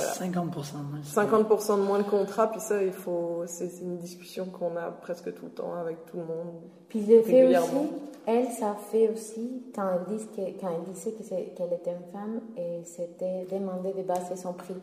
50% 0.00 0.32
de 0.32 0.90
moins. 0.90 1.00
50% 1.02 1.76
de 1.76 1.82
moins 1.82 1.98
de 1.98 2.04
contrats, 2.04 2.50
puis 2.50 2.60
ça, 2.60 2.82
il 2.82 2.92
faut, 2.92 3.42
c'est 3.46 3.70
une 3.80 3.98
discussion 3.98 4.46
qu'on 4.46 4.76
a 4.76 4.90
presque 4.90 5.34
tout 5.34 5.46
le 5.46 5.50
temps 5.50 5.74
avec 5.74 6.04
tout 6.06 6.16
le 6.16 6.24
monde. 6.24 6.54
Puis 6.88 7.00
le 7.00 7.22
fait 7.22 7.56
aussi, 7.56 7.90
elle, 8.26 8.48
ça 8.48 8.76
fait 8.90 9.08
aussi, 9.08 9.64
quand 9.74 9.88
elle, 9.92 10.16
dit 10.16 10.26
que, 10.26 10.60
quand 10.60 10.70
elle 10.74 10.92
disait 10.92 11.12
qu'elle 11.12 11.72
était 11.72 11.90
une 11.90 12.12
femme, 12.12 12.40
et 12.56 12.82
c'était 12.84 13.46
demandé 13.50 13.92
de 13.92 14.02
baser 14.02 14.36
son 14.36 14.52
prix. 14.52 14.80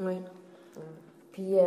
Oui. 0.00 0.16
Puis, 1.32 1.58
euh, 1.58 1.62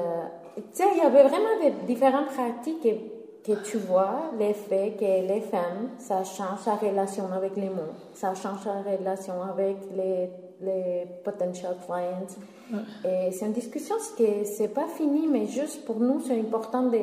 tu 0.56 0.64
sais, 0.74 0.84
il 0.96 0.98
y 0.98 1.02
avait 1.02 1.24
vraiment 1.24 1.60
des 1.62 1.72
différentes 1.86 2.28
pratiques 2.28 2.82
que, 2.82 3.52
que 3.52 3.64
tu 3.64 3.78
vois, 3.78 4.32
l'effet 4.38 4.96
que 5.00 5.28
les 5.28 5.42
femmes, 5.42 5.90
ça 5.98 6.24
change 6.24 6.60
sa 6.60 6.76
relation 6.76 7.32
avec 7.32 7.56
les 7.56 7.70
mots, 7.70 7.94
ça 8.14 8.34
change 8.34 8.64
sa 8.64 8.82
relation 8.82 9.42
avec 9.44 9.78
les 9.96 10.30
les 10.62 11.06
potential 11.24 11.76
clients. 11.86 12.28
Et 13.06 13.32
c'est 13.32 13.46
une 13.46 13.54
discussion 13.54 13.96
que 14.18 14.44
c'est 14.44 14.68
pas 14.68 14.88
fini, 14.88 15.28
mais 15.28 15.48
juste 15.48 15.86
pour 15.86 16.00
nous, 16.00 16.22
c'est 16.22 16.40
important 16.40 16.84
de 16.84 17.00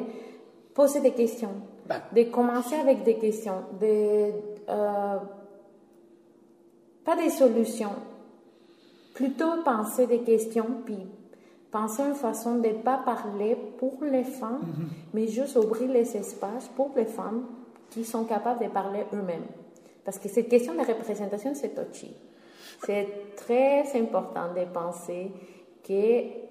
poser 0.74 1.00
des 1.00 1.12
questions, 1.12 1.54
bah. 1.86 2.02
de 2.14 2.24
commencer 2.24 2.74
avec 2.74 3.02
des 3.02 3.16
questions, 3.16 3.62
de 3.80 4.30
euh, 4.68 5.16
pas 7.04 7.16
des 7.16 7.30
solutions, 7.30 7.94
plutôt 9.14 9.62
penser 9.64 10.06
des 10.06 10.20
questions, 10.20 10.66
puis 10.84 10.98
penser 11.70 12.02
une 12.02 12.14
façon 12.14 12.56
de 12.56 12.68
ne 12.68 12.74
pas 12.74 12.98
parler 12.98 13.56
pour 13.78 13.98
les 14.02 14.24
femmes, 14.24 14.62
mm-hmm. 14.62 14.86
mais 15.14 15.26
juste 15.28 15.56
ouvrir 15.56 15.90
les 15.90 16.16
espaces 16.16 16.68
pour 16.74 16.92
les 16.96 17.04
femmes 17.04 17.44
qui 17.90 18.04
sont 18.04 18.24
capables 18.24 18.64
de 18.64 18.70
parler 18.70 19.04
eux-mêmes. 19.12 19.46
Parce 20.04 20.18
que 20.18 20.28
cette 20.28 20.48
question 20.48 20.74
de 20.74 20.80
représentation, 20.80 21.52
c'est 21.54 21.74
touchy. 21.74 22.14
C'est 22.84 23.34
très 23.36 23.84
important 23.98 24.52
de 24.54 24.64
penser 24.72 25.32
que 25.82 26.46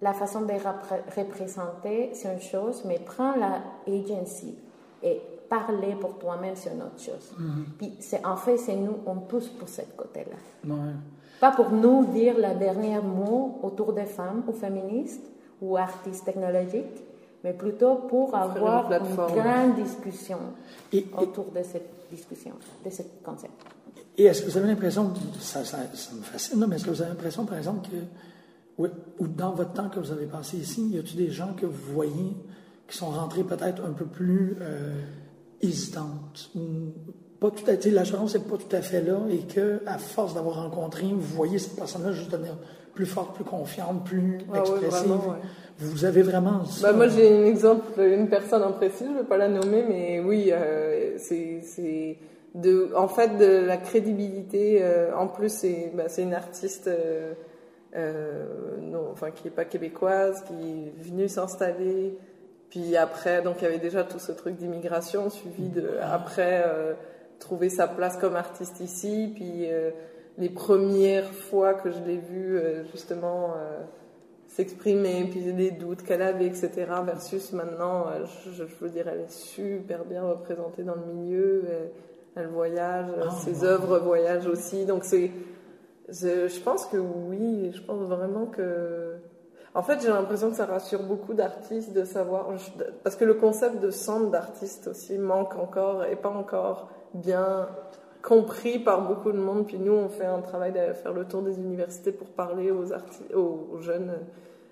la 0.00 0.12
façon 0.12 0.42
de 0.42 0.52
représenter, 0.52 2.10
c'est 2.12 2.32
une 2.32 2.40
chose, 2.40 2.84
mais 2.84 3.00
prends 3.04 3.34
la 3.34 3.62
agency 3.86 4.56
et 5.02 5.20
parler 5.48 5.96
pour 6.00 6.18
toi-même, 6.18 6.54
c'est 6.54 6.70
une 6.72 6.82
autre 6.82 7.00
chose. 7.00 7.34
Mm-hmm. 7.38 7.64
Puis 7.78 7.96
c'est, 8.00 8.24
en 8.24 8.36
fait, 8.36 8.58
c'est 8.58 8.76
nous, 8.76 8.98
on 9.06 9.16
pousse 9.16 9.48
pour 9.48 9.68
ce 9.68 9.82
côté-là. 9.96 10.36
Pas 11.40 11.52
pour 11.52 11.70
nous 11.70 12.06
dire 12.06 12.34
le 12.36 12.58
dernier 12.58 13.00
mot 13.00 13.60
autour 13.62 13.92
des 13.92 14.06
femmes 14.06 14.42
ou 14.48 14.52
féministes 14.52 15.24
ou 15.60 15.76
artistes 15.76 16.24
technologiques, 16.24 17.02
mais 17.44 17.52
plutôt 17.52 17.96
pour 18.08 18.34
avoir 18.34 18.90
une, 18.92 19.14
grande 19.14 19.74
discussion 19.76 20.38
autour 21.16 21.46
de 21.52 21.62
cette 21.62 21.90
discussion, 22.10 22.52
de 22.84 22.90
ce 22.90 23.02
concept. 23.24 23.52
Et 24.16 24.24
est-ce 24.24 24.42
que 24.42 24.50
vous 24.50 24.56
avez 24.56 24.66
l'impression, 24.66 25.12
ça, 25.38 25.64
ça, 25.64 25.78
me 25.78 26.22
fascine, 26.22 26.66
mais 26.68 26.74
est-ce 26.74 26.84
que 26.84 26.90
vous 26.90 27.02
avez 27.02 27.10
l'impression, 27.10 27.44
par 27.44 27.56
exemple, 27.56 27.88
que, 27.88 28.82
ou 29.18 29.26
dans 29.28 29.52
votre 29.52 29.72
temps 29.72 29.88
que 29.88 30.00
vous 30.00 30.10
avez 30.10 30.26
passé 30.26 30.56
ici, 30.56 30.88
y 30.88 30.98
a-t-il 30.98 31.16
des 31.16 31.30
gens 31.30 31.52
que 31.54 31.66
vous 31.66 31.92
voyez 31.92 32.36
qui 32.88 32.96
sont 32.96 33.10
rentrés 33.10 33.44
peut-être 33.44 33.84
un 33.84 33.92
peu 33.92 34.06
plus 34.06 34.56
euh, 34.60 35.00
hésitantes 35.60 36.50
ou 36.56 36.92
pas 37.40 37.50
tout 37.50 37.70
à 37.70 37.76
fait, 37.76 37.90
l'assurance 37.90 38.34
n'est 38.34 38.40
pas 38.40 38.56
tout 38.56 38.76
à 38.76 38.82
fait 38.82 39.00
là 39.00 39.18
et 39.30 39.38
que, 39.38 39.80
à 39.86 39.98
force 39.98 40.34
d'avoir 40.34 40.62
rencontré, 40.62 41.04
vous 41.04 41.20
voyez 41.20 41.58
cette 41.58 41.76
personne-là 41.76 42.12
juste 42.12 42.30
devenir 42.30 42.56
plus 42.94 43.06
forte, 43.06 43.34
plus 43.36 43.44
confiante, 43.44 44.04
plus 44.04 44.38
ah 44.52 44.58
expressive. 44.58 45.12
Vous 45.78 46.04
avez 46.04 46.22
vraiment. 46.22 46.62
Bah, 46.82 46.92
moi, 46.92 47.06
j'ai 47.06 47.32
un 47.32 47.46
exemple, 47.46 48.00
une 48.00 48.28
personne 48.28 48.64
en 48.64 48.72
précis, 48.72 49.04
je 49.04 49.12
ne 49.12 49.18
vais 49.18 49.24
pas 49.24 49.36
la 49.36 49.46
nommer, 49.46 49.84
mais 49.88 50.20
oui, 50.20 50.50
euh, 50.50 51.16
c'est 51.18 52.18
de, 52.56 52.90
en 52.96 53.06
fait, 53.06 53.36
de 53.38 53.64
la 53.64 53.76
crédibilité. 53.76 54.80
Euh, 54.82 55.14
en 55.16 55.28
plus, 55.28 55.50
c'est 55.50 55.92
bah, 55.94 56.06
une 56.18 56.34
artiste 56.34 56.90
euh, 57.94 58.46
non, 58.80 59.10
enfin, 59.12 59.30
qui 59.30 59.44
n'est 59.44 59.52
pas 59.52 59.64
québécoise, 59.64 60.42
qui 60.48 60.54
est 60.54 61.04
venue 61.04 61.28
s'installer. 61.28 62.18
Puis 62.70 62.96
après, 62.96 63.42
donc 63.42 63.56
il 63.60 63.64
y 63.64 63.66
avait 63.68 63.78
déjà 63.78 64.02
tout 64.02 64.18
ce 64.18 64.32
truc 64.32 64.56
d'immigration, 64.56 65.30
suivi 65.30 65.68
de 65.68 65.90
après 66.02 66.64
trouver 67.38 67.68
sa 67.68 67.86
place 67.86 68.16
comme 68.16 68.36
artiste 68.36 68.80
ici. 68.80 69.32
Puis 69.34 69.66
les 70.38 70.48
premières 70.48 71.32
fois 71.32 71.74
que 71.74 71.90
je 71.90 71.98
l'ai 72.00 72.18
vue 72.18 72.60
justement 72.92 73.54
s'exprimer, 74.46 75.28
puis 75.30 75.52
des 75.52 75.70
doutes 75.70 76.02
qu'elle 76.02 76.22
avait, 76.22 76.46
etc. 76.46 76.70
Versus 77.04 77.52
maintenant, 77.52 78.06
je, 78.52 78.64
veux 78.80 78.88
dire, 78.88 79.08
elle 79.08 79.20
est 79.20 79.30
super 79.30 80.04
bien 80.04 80.22
représentée 80.22 80.82
dans 80.82 80.94
le 80.94 81.12
milieu 81.12 81.64
elle 82.38 82.48
voyage, 82.48 83.10
ah, 83.20 83.30
ses 83.30 83.64
œuvres 83.64 83.98
voyagent 83.98 84.46
aussi. 84.46 84.84
Donc 84.84 85.04
c'est, 85.04 85.30
je, 86.08 86.60
pense 86.60 86.86
que 86.86 86.96
oui, 86.96 87.72
je 87.72 87.82
pense 87.82 88.02
vraiment 88.02 88.46
que, 88.46 89.16
en 89.74 89.82
fait, 89.82 90.00
j'ai 90.00 90.08
l'impression 90.08 90.50
que 90.50 90.56
ça 90.56 90.66
rassure 90.66 91.02
beaucoup 91.02 91.34
d'artistes 91.34 91.92
de 91.92 92.04
savoir, 92.04 92.48
parce 93.02 93.16
que 93.16 93.24
le 93.24 93.34
concept 93.34 93.80
de 93.80 93.90
centre 93.90 94.30
d'artiste 94.30 94.88
aussi 94.88 95.18
manque 95.18 95.56
encore 95.56 96.04
et 96.04 96.16
pas 96.16 96.30
encore 96.30 96.90
bien 97.20 97.68
compris 98.22 98.78
par 98.78 99.06
beaucoup 99.06 99.32
de 99.32 99.38
monde. 99.38 99.66
Puis 99.66 99.78
nous, 99.78 99.92
on 99.92 100.08
fait 100.08 100.26
un 100.26 100.40
travail 100.40 100.72
de 100.72 100.92
faire 100.92 101.12
le 101.12 101.24
tour 101.24 101.42
des 101.42 101.58
universités 101.58 102.12
pour 102.12 102.28
parler 102.28 102.70
aux, 102.70 102.92
aux 103.34 103.80
jeunes 103.80 104.12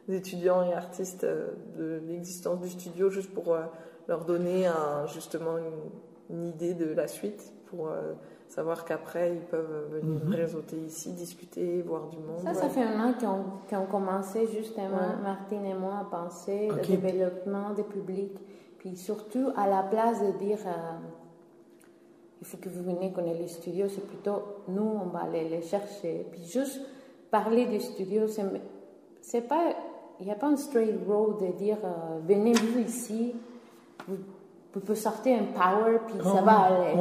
étudiants 0.08 0.62
et 0.62 0.72
artistes 0.72 1.24
euh, 1.24 1.50
de 1.76 2.00
l'existence 2.06 2.60
du 2.60 2.68
studio, 2.68 3.10
juste 3.10 3.32
pour 3.32 3.52
euh, 3.52 3.62
leur 4.08 4.24
donner 4.24 4.66
un, 4.66 5.06
justement 5.06 5.58
une, 5.58 6.36
une 6.36 6.46
idée 6.46 6.74
de 6.74 6.92
la 6.92 7.08
suite 7.08 7.52
pour 7.66 7.88
euh, 7.88 8.12
savoir 8.48 8.84
qu'après, 8.84 9.34
ils 9.34 9.42
peuvent 9.42 9.88
venir 9.90 10.24
mhm. 10.24 10.34
réseauter 10.34 10.76
ici, 10.76 11.12
discuter, 11.12 11.82
voir 11.82 12.08
du 12.08 12.18
monde. 12.18 12.40
Ça, 12.44 12.54
ça 12.54 12.68
fait 12.68 12.82
un 12.82 13.08
an 13.08 13.14
qu'on 13.18 13.76
ont 13.76 13.86
commencé 13.86 14.46
justement, 14.46 15.18
Martine 15.22 15.64
et 15.64 15.74
moi, 15.74 15.98
à 16.00 16.04
penser 16.04 16.70
au 16.70 16.84
développement 16.84 17.70
des 17.74 17.82
publics. 17.82 18.38
Puis 18.78 18.96
surtout, 18.96 19.50
à 19.56 19.68
la 19.68 19.82
place 19.82 20.20
de 20.20 20.38
dire 20.38 20.58
euh, 20.66 20.70
il 22.40 22.46
faut 22.46 22.56
que 22.58 22.68
vous 22.68 22.82
veniez 22.82 23.12
connaître 23.12 23.40
les 23.40 23.48
studios, 23.48 23.88
c'est 23.88 24.06
plutôt 24.06 24.42
nous, 24.68 25.00
on 25.02 25.08
va 25.08 25.20
aller 25.20 25.48
les 25.48 25.62
chercher. 25.62 26.26
Puis 26.30 26.44
juste 26.44 26.80
parler 27.30 27.66
des 27.66 27.80
studios, 27.80 28.26
c'est 29.20 29.48
pas. 29.48 29.74
Il 30.18 30.24
n'y 30.24 30.32
a 30.32 30.36
pas 30.36 30.46
un 30.46 30.56
straight 30.56 30.94
road 31.06 31.40
de 31.40 31.52
dire 31.58 31.76
euh, 31.84 32.18
venez-vous 32.26 32.78
ici, 32.78 33.34
vous 34.08 34.16
vous 34.76 34.80
pouvez 34.80 34.98
sortir 34.98 35.38
un 35.38 35.58
power, 35.58 36.00
puis 36.06 36.16
ça 36.22 36.42
va 36.42 36.58
aller. 36.60 36.94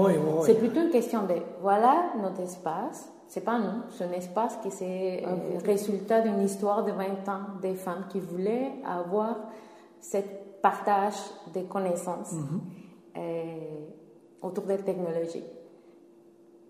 C'est 0.46 0.56
plutôt 0.56 0.80
une 0.80 0.92
question 0.92 1.24
de, 1.24 1.36
voilà 1.62 2.14
notre 2.22 2.40
espace, 2.40 3.12
c'est 3.28 3.44
pas 3.44 3.60
nous, 3.60 3.82
c'est 3.90 4.06
un 4.06 4.12
espace 4.14 4.58
qui 4.64 4.72
c'est 4.72 5.22
le 5.22 5.58
ah, 5.58 5.66
résultat 5.66 6.22
d'une 6.22 6.42
histoire 6.42 6.86
de 6.86 6.94
20 6.94 7.04
ans 7.28 7.42
des 7.62 7.76
femmes 7.76 8.06
qui 8.10 8.22
voulaient 8.22 8.72
avoir 8.86 9.36
ce 10.00 10.20
partage 10.62 11.18
de 11.54 11.62
connaissances 11.64 12.32
mhm. 12.32 12.62
euh, 13.18 13.85
autour 14.46 14.66
des 14.66 14.78
technologies. 14.78 15.44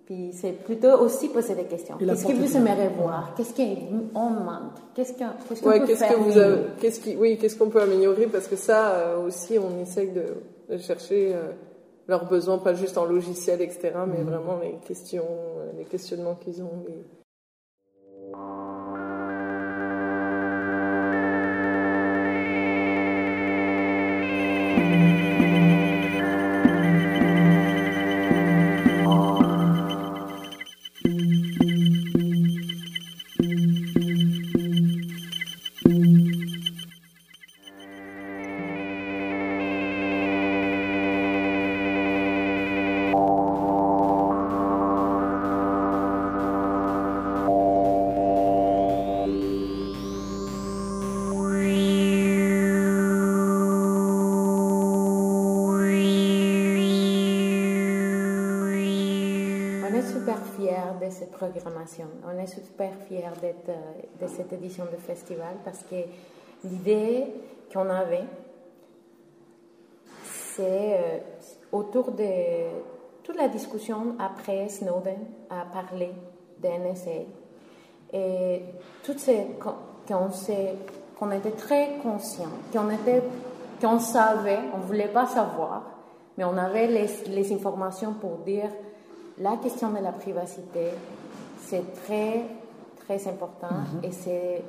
Puis 0.05 0.31
c'est 0.33 0.51
plutôt 0.51 0.99
aussi 0.99 1.29
poser 1.29 1.55
des 1.55 1.63
questions. 1.63 1.97
Qu'est-ce 1.97 2.27
que 2.27 2.33
vous 2.33 2.57
aimeriez 2.57 2.89
voir? 2.89 3.33
Qu'est-ce 3.35 3.53
qu'on 3.55 4.29
manque? 4.29 4.77
Qu'est-ce 4.93 5.13
qu'on 5.13 5.79
peut 5.79 5.95
faire 5.95 6.13
que 6.13 6.15
vous 6.15 6.63
qu'est-ce 6.79 6.99
qui, 6.99 7.15
Oui, 7.15 7.37
qu'est-ce 7.37 7.57
qu'on 7.57 7.69
peut 7.69 7.81
améliorer? 7.81 8.27
Parce 8.27 8.47
que 8.47 8.55
ça 8.55 8.91
euh, 8.91 9.25
aussi, 9.25 9.57
on 9.57 9.81
essaye 9.81 10.11
de 10.11 10.25
de 10.69 10.77
chercher 10.77 11.33
euh, 11.33 11.51
leurs 12.07 12.25
besoins, 12.25 12.57
pas 12.57 12.73
juste 12.73 12.97
en 12.97 13.05
logiciel, 13.05 13.61
etc., 13.61 13.91
mais 14.07 14.19
mhm. 14.19 14.29
vraiment 14.29 14.59
les 14.59 14.75
questions, 14.85 15.27
euh, 15.27 15.71
les 15.77 15.85
questionnements 15.85 16.35
qu'ils 16.35 16.61
ont. 16.61 16.85
On 62.25 62.37
est 62.39 62.47
super 62.47 62.91
fiers 63.07 63.23
d'être 63.41 63.71
de 64.19 64.27
cette 64.27 64.51
édition 64.53 64.85
de 64.85 64.97
festival 64.97 65.55
parce 65.63 65.83
que 65.83 65.95
l'idée 66.63 67.25
qu'on 67.71 67.89
avait, 67.89 68.25
c'est 70.23 71.23
autour 71.71 72.11
de 72.11 72.23
toute 73.23 73.37
la 73.37 73.47
discussion 73.47 74.15
après 74.19 74.69
Snowden 74.69 75.17
a 75.49 75.65
parlé 75.65 76.11
de 76.61 76.67
NSA. 76.67 77.11
Et 78.13 78.61
tout 79.03 79.17
ce 79.17 79.31
qu'on 79.59 80.29
qu'on 81.17 81.31
était 81.31 81.51
très 81.51 81.97
conscient, 82.03 82.49
qu'on 82.71 82.89
était, 82.89 83.23
qu'on 83.81 83.99
savait, 83.99 84.59
on 84.73 84.79
ne 84.79 84.83
voulait 84.83 85.07
pas 85.07 85.25
savoir, 85.27 85.83
mais 86.37 86.43
on 86.43 86.57
avait 86.57 86.87
les, 86.87 87.53
informations 87.53 88.13
pour 88.13 88.37
dire 88.39 88.69
la 89.39 89.57
question 89.57 89.91
de 89.91 89.99
la 89.99 90.11
privacité, 90.11 90.91
c'est 91.65 91.93
très, 92.03 92.45
très 93.05 93.27
important 93.27 93.75
et 94.03 94.11
c'est, 94.11 94.63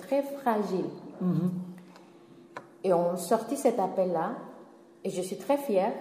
très 0.00 0.22
fragile. 0.22 0.86
Et 2.84 2.92
on 2.92 3.16
sortit 3.16 3.56
cet 3.56 3.78
appel-là 3.78 4.32
et 5.04 5.10
je 5.10 5.20
suis 5.22 5.36
très 5.36 5.56
fière 5.56 5.92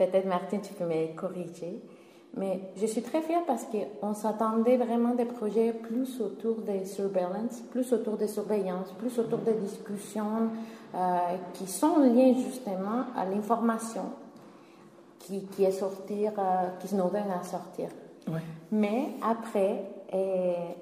Peut-être, 0.00 0.26
Martin, 0.26 0.60
tu 0.60 0.72
peux 0.72 0.86
me 0.86 1.14
corriger. 1.14 1.78
Mais 2.34 2.62
je 2.74 2.86
suis 2.86 3.02
très 3.02 3.20
fière 3.20 3.44
parce 3.46 3.66
qu'on 3.66 4.14
s'attendait 4.14 4.78
vraiment 4.78 5.14
des 5.14 5.26
projets 5.26 5.74
plus 5.74 6.22
autour 6.22 6.62
des 6.62 6.86
surveillance, 6.86 7.60
plus 7.70 7.92
autour 7.92 8.16
des 8.16 8.28
surveillances, 8.28 8.92
plus 8.92 9.18
autour 9.18 9.40
des 9.40 9.52
discussions 9.52 10.48
euh, 10.94 11.18
qui 11.52 11.66
sont 11.66 11.98
liées 11.98 12.34
justement 12.34 13.04
à 13.14 13.26
l'information 13.26 14.04
qui, 15.18 15.44
qui, 15.48 15.64
est 15.64 15.72
sortie, 15.72 16.28
euh, 16.28 16.68
qui 16.78 16.88
Snowden 16.88 17.30
à 17.38 17.44
sortir. 17.44 17.90
Mais 18.70 19.08
après, 19.22 19.84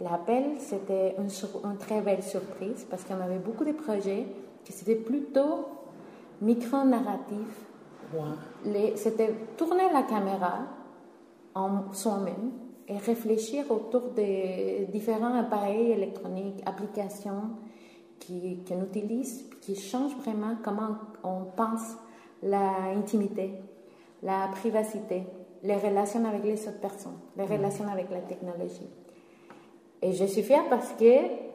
l'appel, 0.00 0.44
c'était 0.58 1.14
une, 1.18 1.28
une, 1.70 1.76
très 1.78 2.00
belle 2.00 2.22
surprise 2.22 2.86
parce 2.88 3.04
qu'on 3.04 3.20
avait 3.20 3.38
beaucoup 3.38 3.64
de 3.64 3.72
projets 3.72 4.26
qui 4.64 4.72
c'était 4.72 4.96
plutôt 4.96 5.68
micro-narratifs 6.40 7.68
c'était 8.96 9.34
tourner 9.56 9.92
la 9.92 10.02
caméra 10.02 10.60
en 11.54 11.92
soi-même 11.92 12.52
et 12.86 12.96
réfléchir 12.96 13.70
autour 13.70 14.10
des 14.14 14.88
différents 14.92 15.34
appareils 15.34 15.92
électroniques, 15.92 16.62
applications 16.64 17.50
qu'on 18.26 18.82
utilise, 18.82 19.44
qui 19.60 19.74
changent 19.76 20.16
vraiment 20.16 20.56
comment 20.62 20.96
on 21.22 21.44
pense 21.56 21.96
l'intimité, 22.42 23.52
la 24.22 24.48
privacité, 24.52 25.24
les 25.62 25.76
relations 25.76 26.24
avec 26.24 26.44
les 26.44 26.68
autres 26.68 26.80
personnes, 26.80 27.18
les 27.36 27.44
mm. 27.44 27.52
relations 27.52 27.88
avec 27.88 28.10
la 28.10 28.20
technologie. 28.20 28.88
Et 30.02 30.12
je 30.12 30.24
suis 30.24 30.42
fière 30.42 30.68
parce 30.68 30.92
que 30.92 31.48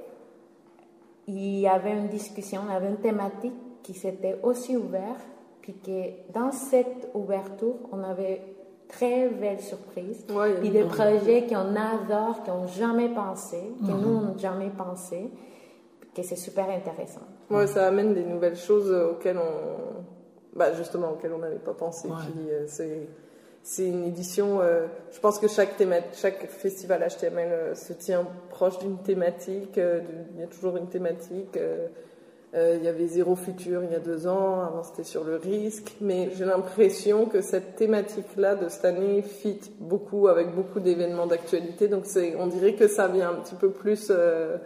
il 1.27 1.59
y 1.59 1.67
avait 1.67 1.93
une 1.93 2.07
discussion, 2.07 2.61
il 2.67 2.73
y 2.73 2.75
avait 2.75 2.89
une 2.89 2.97
thématique 2.97 3.53
qui 3.81 3.93
s'était 3.93 4.37
aussi 4.43 4.75
ouverte 4.75 5.25
puis 5.63 5.73
que 5.75 6.33
dans 6.33 6.51
cette 6.51 7.09
ouverture, 7.13 7.75
on 7.93 8.03
avait 8.03 8.41
très 8.89 9.29
belles 9.29 9.61
surprises. 9.61 10.25
Ouais, 10.29 10.55
puis 10.59 10.69
des 10.69 10.83
projets 10.83 11.47
qu'on 11.47 11.75
adore, 11.75 12.43
qu'on 12.43 12.61
n'a 12.61 12.67
jamais 12.67 13.07
pensé, 13.09 13.71
que 13.79 13.91
nous, 13.91 14.17
on 14.17 14.21
n'a 14.21 14.37
jamais 14.37 14.69
pensé, 14.69 15.31
que 16.13 16.21
c'est 16.21 16.35
super 16.35 16.69
intéressant. 16.69 17.21
Ouais, 17.49 17.65
ça 17.65 17.87
amène 17.87 18.13
des 18.13 18.25
nouvelles 18.25 18.57
choses 18.57 18.91
auxquelles 18.91 19.37
on... 19.37 20.57
Bah, 20.57 20.73
justement, 20.73 21.11
auxquelles 21.11 21.33
on 21.33 21.39
n'avait 21.39 21.55
pas 21.55 21.73
pensé. 21.73 22.09
Puis 22.09 22.49
euh, 22.51 22.65
c'est... 22.67 23.07
C'est 23.63 23.87
une 23.87 24.03
édition, 24.03 24.59
euh, 24.61 24.87
je 25.11 25.19
pense 25.19 25.39
que 25.39 25.47
chaque, 25.47 25.77
festival 26.49 27.07
HTML 27.07 27.51
euh, 27.51 27.75
se 27.75 27.93
tient 27.93 28.27
proche 28.49 28.77
d'une 28.79 28.97
thématique, 28.97 29.77
il 29.77 30.39
y 30.39 30.43
a 30.43 30.47
toujours 30.47 30.77
une 30.77 30.89
thématique. 30.89 31.57
Euh, 32.55 32.75
il 32.77 32.85
y 32.85 32.87
avait 32.87 33.07
Zéro 33.07 33.35
Futur 33.35 33.83
il 33.83 33.91
y 33.91 33.95
a 33.95 33.99
deux 33.99 34.27
ans, 34.27 34.61
avant 34.61 34.83
c'était 34.83 35.03
sur 35.03 35.23
le 35.23 35.37
risque, 35.37 35.95
mais 36.01 36.29
j'ai 36.35 36.45
l'impression 36.45 37.25
que 37.25 37.41
cette 37.41 37.75
thématique-là 37.75 38.53
de 38.55 38.69
cette 38.69 38.85
année 38.85 39.23
fit 39.23 39.59
beaucoup 39.79 40.27
avec 40.27 40.53
beaucoup 40.53 40.79
d'événements 40.79 41.25
d'actualité, 41.25 41.87
donc 41.87 42.05
on 42.37 42.45
dirait 42.47 42.75
que 42.75 42.87
ça 42.87 43.07
vient 43.07 43.31
un 43.31 43.35
petit 43.41 43.55
peu 43.55 43.71
plus 43.71 44.11
euh, 44.11 44.57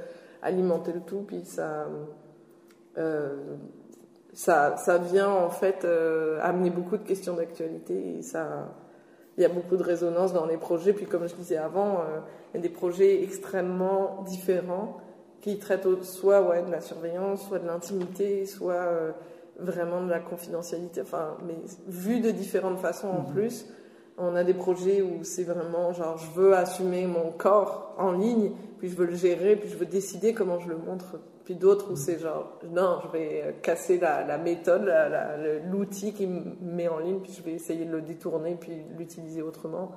alimenter 0.41 0.91
le 0.91 0.99
tout, 0.99 1.23
puis 1.25 1.43
ça, 1.45 1.87
euh, 2.97 3.37
ça, 4.33 4.75
ça, 4.75 4.97
vient 4.97 5.29
en 5.29 5.49
fait 5.49 5.87
amener 6.41 6.71
beaucoup 6.71 6.97
de 6.97 7.07
questions 7.07 7.35
d'actualité 7.35 8.17
et 8.17 8.21
ça, 8.21 8.67
il 9.37 9.43
y 9.43 9.45
a 9.45 9.49
beaucoup 9.49 9.77
de 9.77 9.83
résonance 9.83 10.33
dans 10.33 10.45
les 10.45 10.57
projets, 10.57 10.93
puis 10.93 11.05
comme 11.05 11.27
je 11.27 11.35
disais 11.35 11.57
avant, 11.57 11.99
il 12.53 12.57
y 12.57 12.59
a 12.59 12.61
des 12.61 12.73
projets 12.73 13.23
extrêmement 13.23 14.23
différents 14.27 14.97
qui 15.41 15.57
traite 15.57 15.87
soit 16.03 16.41
ouais, 16.41 16.61
de 16.63 16.71
la 16.71 16.81
surveillance, 16.81 17.47
soit 17.47 17.59
de 17.59 17.67
l'intimité, 17.67 18.45
soit 18.45 18.73
euh, 18.73 19.11
vraiment 19.59 20.03
de 20.03 20.09
la 20.09 20.19
confidentialité, 20.19 21.01
enfin, 21.01 21.37
mais 21.45 21.55
vu 21.87 22.19
de 22.19 22.31
différentes 22.31 22.79
façons 22.79 23.07
en 23.07 23.21
mhm. 23.21 23.33
plus. 23.33 23.65
On 24.17 24.35
a 24.35 24.43
des 24.43 24.55
projets 24.55 25.01
où 25.01 25.23
c'est 25.23 25.43
vraiment 25.43 25.93
genre 25.93 26.17
je 26.17 26.31
veux 26.39 26.55
assumer 26.55 27.05
mon 27.05 27.31
corps 27.31 27.93
en 27.97 28.11
ligne, 28.11 28.51
puis 28.79 28.89
je 28.89 28.95
veux 28.95 29.05
le 29.05 29.15
gérer, 29.15 29.55
puis 29.55 29.69
je 29.69 29.77
veux 29.77 29.85
décider 29.85 30.33
comment 30.33 30.59
je 30.59 30.69
le 30.69 30.77
montre. 30.77 31.19
Puis 31.47 31.55
d'autres 31.55 31.87
où 31.87 31.91
mhm. 31.91 31.95
c'est 31.95 32.19
genre 32.19 32.59
non, 32.69 32.99
je 33.05 33.17
vais 33.17 33.55
casser 33.61 33.97
la, 33.99 34.21
la 34.25 34.37
méthode, 34.37 34.91
l'outil 35.71 36.11
qui 36.11 36.27
me 36.27 36.43
met 36.61 36.89
en 36.89 36.99
ligne, 36.99 37.19
puis 37.21 37.31
je 37.31 37.41
vais 37.41 37.53
essayer 37.53 37.85
de 37.85 37.91
le 37.93 38.01
détourner, 38.01 38.57
puis 38.59 38.73
l'utiliser 38.97 39.41
autrement. 39.41 39.91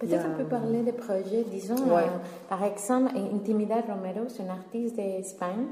Peut-être 0.00 0.26
on 0.28 0.36
peut 0.36 0.48
parler 0.48 0.82
des 0.82 0.90
projets, 0.90 1.44
disons, 1.48 1.76
euh, 1.76 2.00
par 2.48 2.64
exemple, 2.64 3.12
Intimidad 3.16 3.84
Romero, 3.86 4.26
c'est 4.26 4.42
un 4.42 4.48
artiste 4.48 4.96
d'Espagne. 4.96 5.66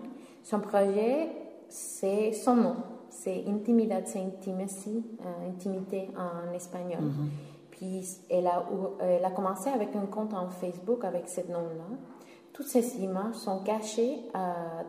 Son 0.45 0.61
projet, 0.61 1.27
c'est 1.69 2.33
son 2.33 2.55
nom, 2.55 2.77
c'est 3.11 3.43
Intimidad, 3.49 4.07
c'est 4.07 4.21
intimacy, 4.21 5.03
euh, 5.21 5.49
intimité 5.49 6.09
en 6.17 6.55
espagnol. 6.55 7.03
Mhm. 7.03 7.31
Puis 7.73 8.07
elle 8.31 8.47
a, 8.47 8.65
elle 9.01 9.25
a 9.25 9.31
commencé 9.31 9.71
avec 9.71 9.97
un 9.97 10.07
compte 10.07 10.35
en 10.35 10.51
Facebook 10.51 11.05
avec 11.05 11.29
ce 11.29 11.41
nom-là. 11.41 11.97
Toutes 12.55 12.67
ces 12.67 12.97
images 13.03 13.35
sont 13.35 13.59
cachées 13.63 14.21
euh, 14.35 14.39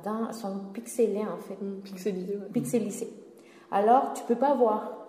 dans, 0.06 0.32
sont 0.32 0.60
pixelées 0.72 1.26
en 1.26 1.38
fait. 1.38 1.62
Mm, 1.62 1.82
pixelisées. 1.82 2.38
Pixelisées. 2.54 3.14
Alors 3.72 4.14
tu 4.14 4.24
peux 4.24 4.36
pas 4.36 4.54
voir 4.54 5.06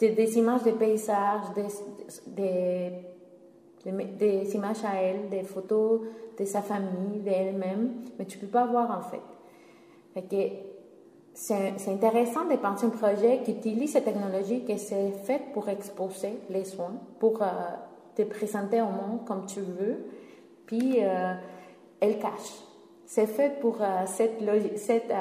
des, 0.00 0.10
des 0.10 0.38
images 0.38 0.64
de 0.64 0.72
paysages, 0.72 1.52
des, 1.54 1.68
des 2.26 2.92
des, 3.92 4.54
images 4.54 4.84
à 4.84 5.00
elle, 5.00 5.28
des 5.28 5.42
photos 5.42 6.00
de 6.38 6.44
sa 6.44 6.62
famille, 6.62 7.20
d'elle-même, 7.20 7.92
mais 8.18 8.24
tu 8.24 8.38
peux 8.38 8.46
pas 8.46 8.66
voir 8.66 8.90
en 8.90 9.02
fait. 9.02 9.20
fait 10.14 10.22
que 10.22 10.54
c'est 11.34 11.90
intéressant 11.90 12.44
de 12.44 12.56
penser 12.56 12.86
un 12.86 12.90
projet 12.90 13.42
qui 13.44 13.52
utilise 13.52 13.92
cette 13.92 14.04
technologie 14.04 14.64
qui 14.64 14.78
c'est 14.78 15.10
fait 15.24 15.42
pour 15.52 15.68
exposer 15.68 16.38
les 16.48 16.64
soins, 16.64 16.94
pour 17.18 17.42
euh, 17.42 17.46
te 18.14 18.22
présenter 18.22 18.80
au 18.80 18.86
monde 18.86 19.24
comme 19.26 19.44
tu 19.46 19.60
veux, 19.60 20.06
puis 20.66 20.98
euh, 21.02 21.34
elle 22.04 22.18
cache. 22.18 22.62
C'est 23.06 23.26
fait 23.26 23.60
pour 23.60 23.78
euh, 23.80 24.06
cette, 24.06 24.40
cette 24.76 25.12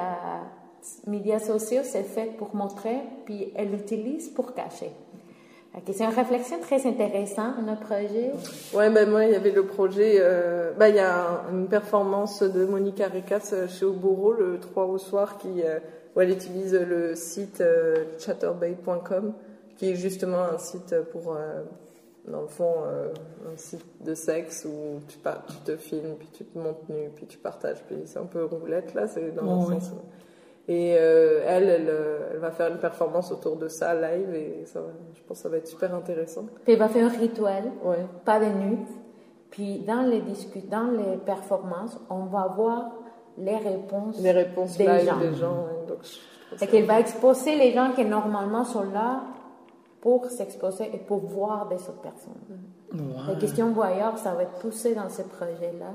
médias 1.08 1.40
sociaux, 1.40 1.82
c'est 1.84 2.04
fait 2.04 2.38
pour 2.38 2.56
montrer, 2.56 2.98
puis 3.26 3.52
elle 3.56 3.72
l'utilise 3.72 4.30
pour 4.30 4.54
cacher. 4.54 4.92
C'est 5.92 6.04
une 6.04 6.14
réflexion 6.14 6.60
très 6.60 6.86
intéressante, 6.86 7.56
notre 7.66 7.82
projet. 7.82 8.32
Ouais, 8.76 8.92
ben 8.92 9.10
moi, 9.10 9.26
il 9.26 9.32
y 9.32 9.36
avait 9.36 9.52
le 9.52 9.66
projet, 9.66 10.18
euh, 10.20 10.72
ben, 10.78 10.88
il 10.90 10.96
y 10.96 11.00
a 11.00 11.46
une 11.52 11.68
performance 11.68 12.44
de 12.44 12.64
Monica 12.66 13.08
Recas 13.08 13.50
euh, 13.54 13.68
chez 13.68 13.84
Oboro 13.84 14.34
le 14.34 14.60
3 14.60 14.86
au 14.86 15.00
soir 15.00 15.40
qui, 15.40 15.64
euh, 15.64 15.80
où 16.16 16.22
elle 16.22 16.30
utilise 16.30 16.76
le 16.76 17.16
site 17.16 17.62
euh, 17.62 18.04
chatterbait.com, 18.20 19.34
qui 19.76 19.90
est 19.90 19.96
justement 19.96 20.44
un 20.44 20.60
site 20.60 20.96
pour, 21.12 21.36
dans 22.28 22.42
le 22.42 22.48
fond, 22.48 22.74
un 22.86 23.58
site 23.58 23.86
de 24.04 24.14
sexe 24.14 24.66
où 24.66 25.00
tu, 25.08 25.18
tu 25.18 25.56
te 25.66 25.76
filmes, 25.76 26.16
puis 26.18 26.30
tu 26.32 26.46
te 26.46 26.58
montes 26.58 26.88
nu, 26.90 27.10
puis 27.16 27.26
tu 27.26 27.38
partages, 27.38 27.84
puis 27.86 27.98
c'est 28.06 28.20
un 28.20 28.26
peu 28.26 28.46
roulette 28.46 28.94
là, 28.94 29.08
c'est 29.08 29.36
dans 29.36 29.70
le 29.70 29.80
sens. 29.80 29.92
Et 30.68 30.96
euh, 30.98 31.44
elle, 31.46 31.68
elle, 31.68 31.90
euh, 31.90 32.30
elle, 32.32 32.40
va 32.40 32.52
faire 32.52 32.72
une 32.72 32.78
performance 32.78 33.32
autour 33.32 33.58
de 33.58 33.68
ça 33.68 33.94
live 33.94 34.34
et 34.34 34.66
ça, 34.66 34.80
je 35.14 35.22
pense 35.24 35.38
que 35.38 35.44
ça 35.44 35.50
va 35.50 35.58
être 35.58 35.68
super 35.68 35.94
intéressant. 35.94 36.46
Puis 36.64 36.74
elle 36.74 36.80
va 36.80 36.88
faire 36.88 37.06
un 37.06 37.20
rituel, 37.20 37.66
ouais. 37.84 38.06
pas 38.24 38.40
de 38.40 38.46
nuit. 38.46 38.80
Puis 39.52 39.80
dans 39.80 40.04
les 40.04 40.22
discussions, 40.22 40.70
dans 40.70 40.90
les 40.92 41.18
performances, 41.18 42.00
on 42.10 42.26
va 42.26 42.48
voir 42.56 42.94
les 43.38 43.58
réponses, 43.58 44.22
les 44.22 44.32
réponses 44.32 44.78
des 44.78 44.88
live 44.88 45.06
gens. 45.06 45.20
des 45.20 45.34
gens. 45.36 45.68
et 46.62 46.68
qu'elle 46.68 46.86
va 46.86 47.02
exposer 47.02 47.58
les 47.58 47.74
gens 47.74 47.92
qui 47.94 48.06
normalement 48.06 48.64
sont 48.64 48.90
là 48.90 49.24
pour 50.04 50.26
s'exposer 50.26 50.90
et 50.94 50.98
pour 50.98 51.20
voir 51.20 51.70
des 51.70 51.78
autres 51.78 52.02
personnes. 52.02 52.34
La 53.26 53.36
question 53.36 53.72
voyeur, 53.72 54.18
ça 54.18 54.34
va 54.34 54.44
être 54.44 54.60
poussé 54.60 54.94
dans 54.94 55.08
ce 55.08 55.22
projet-là. 55.22 55.94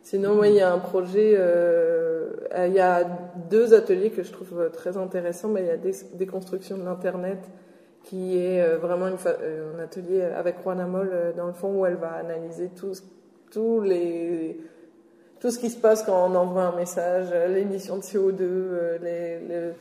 Sinon, 0.00 0.36
moi, 0.36 0.48
il 0.48 0.54
y 0.54 0.62
a 0.62 0.72
un 0.72 0.78
projet, 0.78 1.34
euh, 1.36 2.30
il 2.56 2.72
y 2.72 2.80
a 2.80 3.04
deux 3.50 3.74
ateliers 3.74 4.08
que 4.08 4.22
je 4.22 4.32
trouve 4.32 4.70
très 4.72 4.96
intéressants. 4.96 5.48
Mais 5.48 5.60
il 5.60 5.66
y 5.66 5.70
a 5.70 5.76
des, 6.14 6.26
constructions 6.26 6.78
de 6.78 6.84
l'Internet 6.84 7.40
qui 8.04 8.38
est 8.38 8.62
euh, 8.62 8.78
vraiment 8.78 9.08
une 9.08 9.18
un 9.76 9.80
atelier 9.80 10.22
avec 10.22 10.62
Juana 10.62 10.86
Moll 10.86 11.34
dans 11.36 11.46
le 11.46 11.52
fond 11.52 11.80
où 11.80 11.84
elle 11.84 11.96
va 11.96 12.12
analyser 12.12 12.70
tous, 12.74 13.04
tous 13.50 13.82
les 13.82 14.58
tout 15.40 15.50
ce 15.50 15.58
qui 15.58 15.68
se 15.68 15.76
passe 15.78 16.02
quand 16.02 16.30
on 16.30 16.34
envoie 16.34 16.62
un 16.62 16.74
message, 16.74 17.26
l'émission 17.50 17.98
de 17.98 18.02
CO2, 18.02 19.02
les, 19.02 19.38
les 19.40 19.72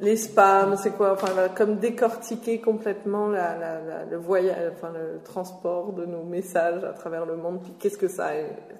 les 0.00 0.16
spams, 0.16 0.76
c'est 0.76 0.90
quoi 0.90 1.12
Enfin, 1.12 1.48
comme 1.56 1.76
décortiquer 1.76 2.60
complètement 2.60 3.28
la, 3.28 3.56
la, 3.56 4.04
le 4.10 4.16
voyage, 4.16 4.72
enfin 4.74 4.92
le 4.92 5.22
transport 5.22 5.92
de 5.92 6.04
nos 6.04 6.22
messages 6.22 6.84
à 6.84 6.92
travers 6.92 7.24
le 7.26 7.36
monde. 7.36 7.60
Puis 7.62 7.72
qu'est-ce 7.78 7.98
que 7.98 8.08
ça, 8.08 8.30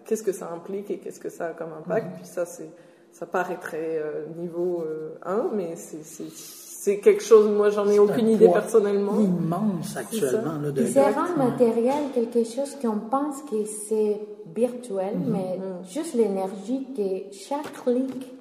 qu'est-ce 0.04 0.22
que 0.22 0.32
ça 0.32 0.50
implique 0.52 0.90
et 0.90 0.98
qu'est-ce 0.98 1.20
que 1.20 1.30
ça 1.30 1.46
a 1.46 1.50
comme 1.50 1.72
impact. 1.72 2.06
Mhm. 2.06 2.12
Puis 2.16 2.26
ça, 2.26 2.44
c'est, 2.44 2.70
ça 3.12 3.26
paraîtrait 3.26 3.98
euh, 3.98 4.26
niveau 4.36 4.84
1, 5.22 5.32
euh, 5.32 5.42
mais 5.54 5.76
c'est, 5.76 6.04
c'est, 6.04 6.30
c'est 6.30 6.98
quelque 6.98 7.22
chose. 7.22 7.50
Moi, 7.50 7.70
j'en 7.70 7.88
ai 7.88 7.98
aucune 7.98 8.28
idée 8.28 8.48
personnellement. 8.48 9.18
Immense 9.18 9.96
actuellement. 9.96 10.58
Là, 10.62 10.70
de 10.70 10.84
c'est 10.84 11.10
rendre 11.10 11.36
matériel 11.38 12.10
quelque 12.14 12.44
chose 12.44 12.76
qu'on 12.80 12.98
pense 12.98 13.42
que 13.42 13.64
c'est 13.88 14.20
virtuel, 14.54 15.16
mhm. 15.16 15.30
mais 15.30 15.58
mhm. 15.58 15.84
juste 15.88 16.14
l'énergie 16.14 16.86
que 16.94 17.34
chaque 17.34 17.72
clic 17.84 18.32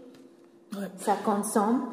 ça 0.98 1.16
consomme 1.24 1.86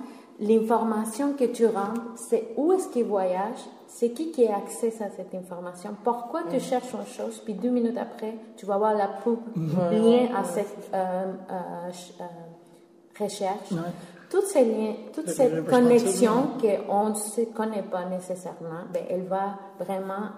l'information 0.42 1.34
que 1.34 1.44
tu 1.44 1.66
rends, 1.66 1.94
c'est 2.16 2.48
où 2.56 2.72
est-ce 2.72 2.88
qu'il 2.88 3.04
voyage, 3.04 3.58
c'est 3.86 4.10
qui 4.10 4.32
qui 4.32 4.46
a 4.46 4.56
accès 4.56 4.92
à 5.00 5.08
cette 5.16 5.34
information, 5.34 5.90
pourquoi 6.02 6.42
tu 6.50 6.58
cherches 6.58 6.92
une 6.92 7.06
chose, 7.06 7.40
puis 7.44 7.54
deux 7.54 7.70
minutes 7.70 7.96
après, 7.96 8.34
tu 8.56 8.66
vas 8.66 8.76
voir 8.76 8.94
la 8.94 9.08
pub 9.08 9.38
lien 9.56 10.28
à 10.36 10.44
cette 10.44 10.90
euh, 10.92 11.32
euh, 11.50 11.90
euh, 12.20 13.22
recherche. 13.24 13.68
Toutes 14.28 14.46
ces 14.46 14.64
liens, 14.64 14.94
toutes 15.14 15.28
ces 15.28 15.50
connexions 15.68 16.48
qu'on 16.60 17.10
ne 17.10 17.14
se 17.14 17.42
connaît 17.52 17.82
pas 17.82 18.06
nécessairement, 18.06 18.84
ben, 18.92 19.02
elle 19.08 19.24
va 19.24 19.58
vraiment... 19.78 20.30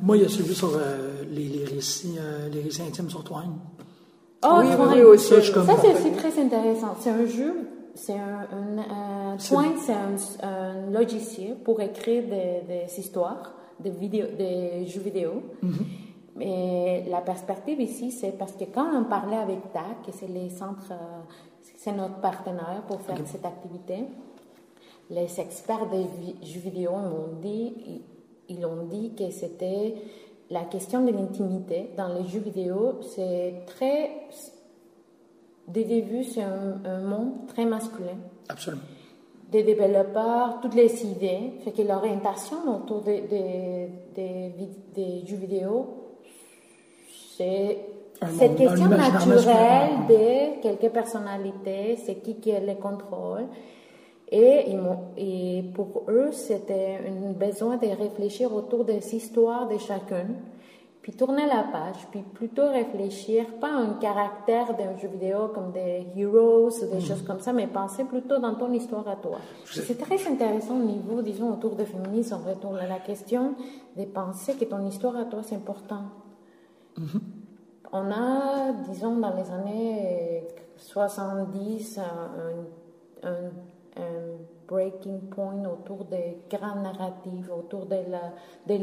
Moi, 0.00 0.16
il 0.16 0.22
y 0.22 0.26
a 0.26 0.28
celui 0.28 0.54
sur 0.54 0.70
les, 1.30 1.48
les, 1.48 1.64
récits, 1.64 2.18
les 2.52 2.62
récits 2.62 2.82
intimes 2.82 3.10
sur 3.10 3.22
toi. 3.22 3.42
Oh, 4.44 4.60
oui, 4.60 4.66
oui, 4.78 5.02
aussi. 5.02 5.28
Ça, 5.28 5.42
ça 5.42 5.76
c'est 5.80 5.94
aussi 5.94 6.12
très 6.12 6.40
intéressant. 6.40 6.96
C'est 6.98 7.10
un 7.10 7.26
jeu 7.26 7.54
c'est 7.94 8.18
un, 8.18 8.46
un, 8.90 9.38
c'est 9.38 9.54
un, 10.42 10.90
logiciel 10.90 11.56
pour 11.56 11.80
écrire 11.80 12.24
des, 12.24 12.62
des 12.66 12.86
des, 13.80 13.90
vidéos, 13.90 14.26
des 14.36 14.86
jeux 14.86 15.00
vidéo. 15.00 15.42
Mais 16.36 17.04
la 17.10 17.20
perspective 17.20 17.80
ici, 17.80 18.10
c'est 18.10 18.38
parce 18.38 18.52
que 18.52 18.64
quand 18.64 18.88
on 18.94 19.04
parlait 19.04 19.36
avec 19.36 19.72
TAC, 19.72 20.12
c'est 20.12 20.28
les 20.28 20.48
centres, 20.48 20.92
euh, 20.92 21.20
c'est 21.76 21.92
notre 21.92 22.20
partenaire 22.20 22.82
pour 22.88 23.00
faire 23.02 23.18
cette 23.26 23.44
activité, 23.44 24.04
les 25.10 25.40
experts 25.40 25.90
des 25.90 26.06
jeux 26.46 26.60
vidéo 26.60 26.92
m'ont 26.92 27.38
dit, 27.42 28.02
ils 28.48 28.64
ont 28.64 28.84
dit 28.84 29.12
que 29.14 29.30
c'était 29.30 29.94
la 30.50 30.64
question 30.64 31.04
de 31.04 31.12
l'intimité 31.12 31.90
dans 31.96 32.08
les 32.08 32.26
jeux 32.26 32.40
vidéo, 32.40 33.00
c'est 33.14 33.64
très 33.66 34.10
des 35.68 35.84
débuts, 35.84 36.24
c'est 36.24 36.42
un, 36.42 37.00
monde 37.00 37.46
très 37.48 37.64
masculin. 37.64 38.18
Absolument. 38.48 38.82
Des 39.50 39.62
développeurs, 39.62 40.60
toutes 40.62 40.74
les 40.74 41.04
idées, 41.04 41.52
fait 41.62 41.72
que 41.72 41.82
l'orientation 41.82 42.56
autour 42.74 43.02
des, 43.02 43.20
des, 43.22 44.52
des, 44.94 45.26
jeux 45.26 45.36
vidéo, 45.36 45.86
c'est 47.36 47.78
cette 48.38 48.56
question 48.56 48.88
naturelle 48.88 49.90
de 50.08 50.62
quelques 50.62 50.92
personnalités, 50.92 51.98
c'est 52.04 52.16
qui 52.16 52.36
qui 52.36 52.52
les 52.52 52.76
contrôle. 52.76 53.46
Et, 54.30 54.74
et 55.18 55.62
pour 55.74 56.04
eux, 56.08 56.30
c'était 56.32 56.98
un 57.06 57.32
besoin 57.32 57.76
de 57.76 57.88
réfléchir 57.88 58.54
autour 58.54 58.86
des 58.86 59.14
histoires 59.14 59.68
de 59.68 59.76
chacun 59.76 60.26
puis 61.02 61.12
tourner 61.12 61.46
la 61.46 61.64
page, 61.64 62.06
puis 62.12 62.22
plutôt 62.22 62.70
réfléchir, 62.70 63.44
pas 63.60 63.72
un 63.72 63.94
caractère 63.94 64.76
d'un 64.76 64.96
jeu 64.96 65.08
vidéo 65.08 65.48
comme 65.52 65.72
des 65.72 66.06
heroes 66.16 66.70
ou 66.80 66.86
des 66.86 66.94
mhm. 66.94 67.00
choses 67.00 67.22
comme 67.22 67.40
ça, 67.40 67.52
mais 67.52 67.66
penser 67.66 68.04
plutôt 68.04 68.38
dans 68.38 68.54
ton 68.54 68.72
histoire 68.72 69.06
à 69.08 69.16
toi. 69.16 69.38
C'est 69.64 69.98
très 69.98 70.24
intéressant 70.28 70.76
au 70.76 70.84
niveau, 70.84 71.20
disons, 71.20 71.52
autour 71.52 71.74
de 71.74 71.84
féminisme, 71.84 72.38
on 72.40 72.48
retourne 72.48 72.78
à 72.78 72.86
la 72.86 73.00
question 73.00 73.54
de 73.96 74.04
penser 74.04 74.54
que 74.54 74.64
ton 74.64 74.86
histoire 74.86 75.16
à 75.16 75.24
toi, 75.24 75.40
c'est 75.42 75.56
important. 75.56 76.04
Mhm. 76.96 77.20
On 77.92 78.10
a, 78.12 78.72
disons, 78.88 79.16
dans 79.16 79.34
les 79.34 79.50
années 79.50 80.46
70, 80.76 81.98
un, 81.98 83.28
un, 83.28 84.00
un 84.00 84.36
breaking 84.72 85.28
point 85.28 85.62
autour 85.66 86.06
des 86.06 86.38
grandes 86.50 86.82
narratives, 86.82 87.50
autour 87.54 87.84
de 87.84 87.96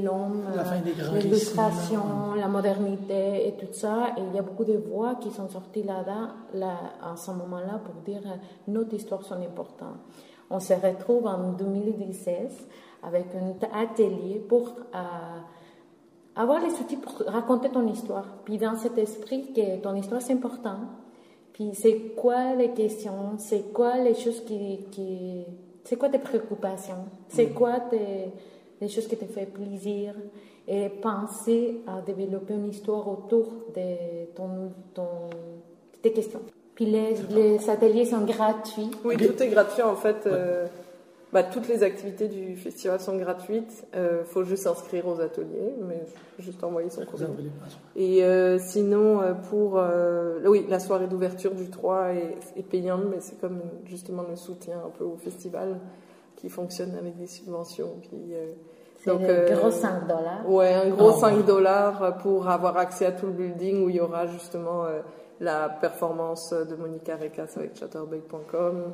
l'homme, 0.04 0.44
de 0.54 1.20
l'illustration, 1.20 2.36
la 2.38 2.48
modernité 2.48 3.48
et 3.48 3.54
tout 3.54 3.74
ça. 3.74 4.14
Et 4.18 4.22
il 4.22 4.36
y 4.36 4.40
a 4.40 4.44
beaucoup 4.44 4.66
de 4.66 4.78
voix 4.78 5.16
qui 5.16 5.32
sont 5.32 5.50
sorties 5.50 5.82
là-dedans, 5.82 6.28
là, 6.54 6.78
à 7.02 7.16
ce 7.16 7.32
moment-là, 7.32 7.82
pour 7.84 7.96
dire 8.04 8.22
euh, 8.26 8.36
notre 8.68 8.94
histoire 8.94 9.24
sont 9.24 9.42
importantes. 9.42 9.98
On 10.52 10.60
se 10.60 10.74
retrouve 10.74 11.26
en 11.26 11.54
2016 11.54 12.68
avec 13.04 13.26
un 13.36 13.80
atelier 13.80 14.40
pour 14.48 14.70
euh, 14.94 15.40
avoir 16.36 16.62
les 16.62 16.74
outils 16.74 16.98
pour 16.98 17.14
raconter 17.28 17.70
ton 17.70 17.88
histoire. 17.88 18.26
Puis 18.46 18.58
dans 18.58 18.76
cet 18.76 18.98
esprit 18.98 19.54
que 19.54 19.82
ton 19.82 19.96
histoire 19.96 20.22
c'est 20.22 20.34
important. 20.34 20.80
Puis 21.54 21.72
c'est 21.74 22.14
quoi 22.16 22.56
les 22.56 22.72
questions, 22.72 23.38
c'est 23.38 23.74
quoi 23.74 23.98
les 23.98 24.16
choses 24.16 24.44
qui, 24.46 24.86
qui 24.92 25.46
c'est 25.90 25.96
quoi 25.96 26.10
tes 26.10 26.20
préoccupations? 26.20 27.06
C'est 27.30 27.48
mm. 27.48 27.54
quoi 27.54 27.80
tes, 27.90 28.32
les 28.80 28.88
choses 28.88 29.08
qui 29.08 29.18
te 29.18 29.26
font 29.26 29.46
plaisir? 29.46 30.14
Et 30.68 30.88
penser 30.88 31.82
à 31.88 32.00
développer 32.02 32.54
une 32.54 32.70
histoire 32.70 33.08
autour 33.08 33.48
de 33.76 34.26
ton, 34.36 34.72
ton, 34.94 35.08
tes 36.00 36.12
questions. 36.12 36.42
Puis 36.76 36.86
les, 36.86 37.16
les 37.32 37.68
ateliers 37.68 38.06
sont 38.06 38.22
gratuits. 38.22 38.92
Oui, 39.04 39.18
tout 39.18 39.42
est 39.42 39.48
gratuit 39.48 39.82
en 39.82 39.96
fait. 39.96 40.28
Euh, 40.28 40.68
bah, 41.32 41.44
toutes 41.44 41.68
les 41.68 41.84
activités 41.84 42.28
du 42.28 42.56
festival 42.56 43.00
sont 43.00 43.16
gratuites. 43.18 43.86
Il 43.94 44.00
euh, 44.00 44.24
faut 44.24 44.44
juste 44.44 44.64
s'inscrire 44.64 45.08
aux 45.08 45.20
ateliers, 45.22 45.76
mais 45.88 46.04
juste 46.40 46.64
envoyer 46.64 46.90
son 46.90 47.06
courrier. 47.06 47.28
Et 47.96 48.24
euh, 48.24 48.58
sinon, 48.58 49.22
euh, 49.22 49.34
pour 49.34 49.80
oui, 50.46 50.66
la 50.68 50.80
soirée 50.80 51.08
d'ouverture 51.08 51.54
du 51.54 51.70
3 51.70 52.14
est, 52.56 52.64
payante, 52.64 53.04
mais 53.10 53.18
c'est 53.20 53.40
comme 53.40 53.62
justement 53.86 54.24
le 54.28 54.36
soutien 54.36 54.78
un 54.86 54.90
peu 54.90 55.04
au 55.04 55.18
festival 55.18 55.80
qui 56.36 56.50
fonctionne 56.50 56.96
avec 56.96 57.18
des 57.18 57.28
subventions. 57.28 57.98
Puis, 58.02 58.34
donc, 59.06 59.22
un 59.22 59.56
gros 59.56 59.72
5 59.72 60.08
dollars. 60.08 60.50
Ouais, 60.50 60.74
un 60.74 60.90
gros 60.90 61.12
5 61.12 61.36
ah, 61.40 61.44
dollars 61.44 62.18
pour 62.18 62.48
avoir 62.50 62.76
accès 62.78 63.06
à 63.06 63.12
tout 63.12 63.28
le 63.28 63.34
building 63.34 63.86
où 63.86 63.90
il 63.90 63.98
y 63.98 64.00
aura 64.00 64.26
justement 64.26 64.86
la 65.40 65.70
performance 65.70 66.54
de 66.54 66.76
Monica 66.76 67.16
Recas 67.16 67.54
avec 67.56 67.78
chatterbait.com, 67.78 68.44
euh, 68.54 68.90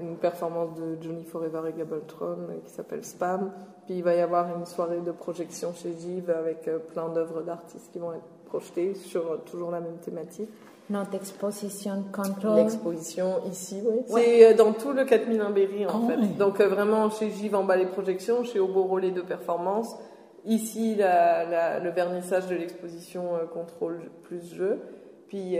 une 0.00 0.16
performance 0.16 0.74
de 0.74 0.98
Johnny 1.00 1.24
Forever 1.24 1.62
et 1.68 1.72
Gabletron 1.78 2.36
euh, 2.48 2.58
qui 2.64 2.72
s'appelle 2.72 3.04
Spam. 3.04 3.50
Puis 3.86 3.96
il 3.96 4.02
va 4.02 4.14
y 4.14 4.20
avoir 4.20 4.56
une 4.56 4.66
soirée 4.66 5.00
de 5.00 5.12
projection 5.12 5.72
chez 5.74 5.94
Giv 5.98 6.30
avec 6.30 6.68
euh, 6.68 6.78
plein 6.78 7.08
d'œuvres 7.08 7.42
d'artistes 7.42 7.90
qui 7.92 7.98
vont 7.98 8.12
être 8.12 8.24
projetées 8.46 8.94
sur 8.94 9.42
toujours 9.44 9.70
la 9.70 9.80
même 9.80 9.98
thématique. 9.98 10.50
Notre 10.90 11.14
exposition 11.14 12.04
control. 12.12 12.56
L'exposition 12.56 13.40
ici, 13.50 13.82
oui. 13.84 14.02
C'est 14.08 14.54
dans 14.54 14.72
tout 14.72 14.92
le 14.92 15.04
4001 15.04 15.50
Berry, 15.50 15.86
en 15.86 16.02
ah 16.04 16.08
fait. 16.08 16.38
Donc 16.38 16.60
vraiment, 16.60 17.08
chez 17.08 17.30
Giv 17.30 17.54
en 17.54 17.64
bas 17.64 17.76
les 17.76 17.86
projections, 17.86 18.44
chez 18.44 18.60
Oboro 18.60 18.98
les 18.98 19.10
deux 19.10 19.22
performances. 19.22 19.96
Ici, 20.44 20.96
le 20.98 21.90
vernissage 21.90 22.48
de 22.48 22.56
l'exposition 22.56 23.30
Contrôle 23.54 24.10
plus 24.24 24.54
jeu. 24.54 24.80
Puis 25.28 25.56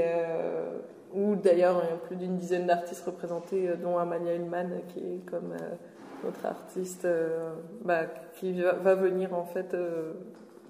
où 1.14 1.36
d'ailleurs 1.36 1.82
il 1.84 1.90
y 1.90 1.92
a 1.92 1.96
plus 1.96 2.16
d'une 2.16 2.36
dizaine 2.36 2.66
d'artistes 2.66 3.04
représentés, 3.04 3.68
euh, 3.68 3.76
dont 3.76 3.98
Amalia 3.98 4.34
Hillman, 4.34 4.68
qui 4.88 4.98
est 5.00 5.30
comme 5.30 5.52
euh, 5.52 5.74
notre 6.24 6.44
artiste 6.46 7.04
euh, 7.04 7.52
bah, 7.84 8.04
qui 8.34 8.60
va, 8.62 8.94
venir 8.94 9.34
en 9.34 9.44
fait. 9.44 9.76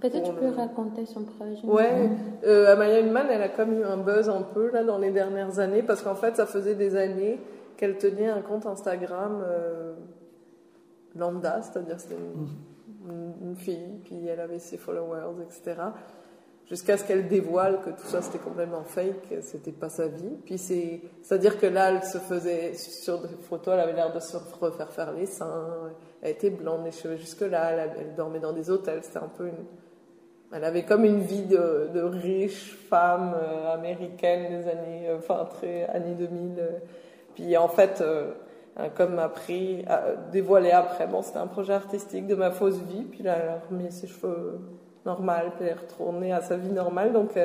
Peut-être 0.00 0.22
tu 0.22 0.32
peux 0.32 0.48
raconter 0.48 1.06
son 1.06 1.24
projet. 1.24 1.64
Ouais, 1.64 2.10
Amalia 2.68 3.00
Hillman, 3.00 3.26
elle 3.30 3.42
a 3.42 3.48
comme 3.48 3.78
eu 3.78 3.84
un 3.84 3.98
buzz 3.98 4.28
un 4.28 4.42
peu 4.42 4.70
là 4.70 4.82
dans 4.82 4.98
les 4.98 5.10
dernières 5.10 5.58
années 5.58 5.82
parce 5.82 6.02
qu'en 6.02 6.16
fait, 6.16 6.36
ça 6.36 6.46
faisait 6.46 6.74
des 6.74 6.96
années 6.96 7.38
qu'elle 7.76 7.98
tenait 7.98 8.28
un 8.28 8.40
compte 8.40 8.66
Instagram 8.66 9.44
lambda, 11.14 11.62
c'est-à-dire 11.62 12.00
c'était 12.00 12.16
une, 13.08 13.32
une, 13.48 13.56
fille, 13.56 14.00
puis 14.04 14.26
elle 14.26 14.40
avait 14.40 14.58
ses 14.58 14.76
followers, 14.76 15.42
etc 15.44 15.74
jusqu'à 16.68 16.96
ce 16.96 17.04
qu'elle 17.04 17.28
dévoile 17.28 17.80
que 17.80 17.90
tout 17.90 18.06
ça 18.06 18.22
c'était 18.22 18.38
complètement 18.38 18.84
fake, 18.84 19.40
c'était 19.42 19.72
pas 19.72 19.88
sa 19.88 20.08
vie. 20.08 20.36
Puis 20.44 20.58
c'est, 20.58 21.00
c'est-à-dire 21.22 21.58
que 21.58 21.66
là, 21.66 21.92
elle 21.92 22.02
se 22.02 22.18
faisait, 22.18 22.74
sur 22.74 23.20
des 23.20 23.28
photos, 23.42 23.74
elle 23.74 23.80
avait 23.80 23.92
l'air 23.92 24.12
de 24.12 24.20
se 24.20 24.36
refaire 24.60 24.92
faire 24.92 25.12
les 25.12 25.26
seins, 25.26 25.92
elle 26.22 26.30
était 26.30 26.50
blonde, 26.50 26.84
les 26.84 26.92
cheveux 26.92 27.16
jusque-là, 27.16 27.72
elle, 27.72 28.14
dormait 28.14 28.40
dans 28.40 28.52
des 28.52 28.70
hôtels, 28.70 29.00
c'était 29.02 29.18
un 29.18 29.30
peu 29.36 29.48
une. 29.48 29.64
Elle 30.54 30.64
avait 30.64 30.84
comme 30.84 31.04
une 31.04 31.20
vie 31.20 31.46
de, 31.46 32.02
riche 32.02 32.76
femme 32.90 33.34
euh, 33.34 33.72
américaine 33.72 34.50
des 34.50 34.68
années, 34.68 35.08
euh, 35.08 35.16
enfin, 35.16 35.46
très 35.46 35.84
années 35.86 36.14
2000. 36.14 36.58
Euh. 36.58 36.70
Puis 37.34 37.56
en 37.56 37.68
fait, 37.68 38.04
comme 38.94 39.14
m'a 39.14 39.30
pris, 39.30 39.86
dévoilé 40.30 40.70
après. 40.70 41.06
Bon, 41.06 41.22
c'était 41.22 41.38
un 41.38 41.46
projet 41.46 41.72
artistique 41.72 42.26
de 42.26 42.34
ma 42.34 42.50
fausse 42.50 42.76
vie, 42.76 43.04
puis 43.04 43.22
là, 43.22 43.38
elle 43.42 43.48
a 43.48 43.58
remis 43.70 43.90
ses 43.90 44.06
cheveux 44.06 44.60
normaux, 45.04 45.32
puis 45.56 45.66
elle 45.66 45.68
est 45.68 45.80
retournée 45.80 46.32
à 46.32 46.40
sa 46.40 46.56
vie 46.56 46.70
normale. 46.70 47.12
Donc, 47.12 47.36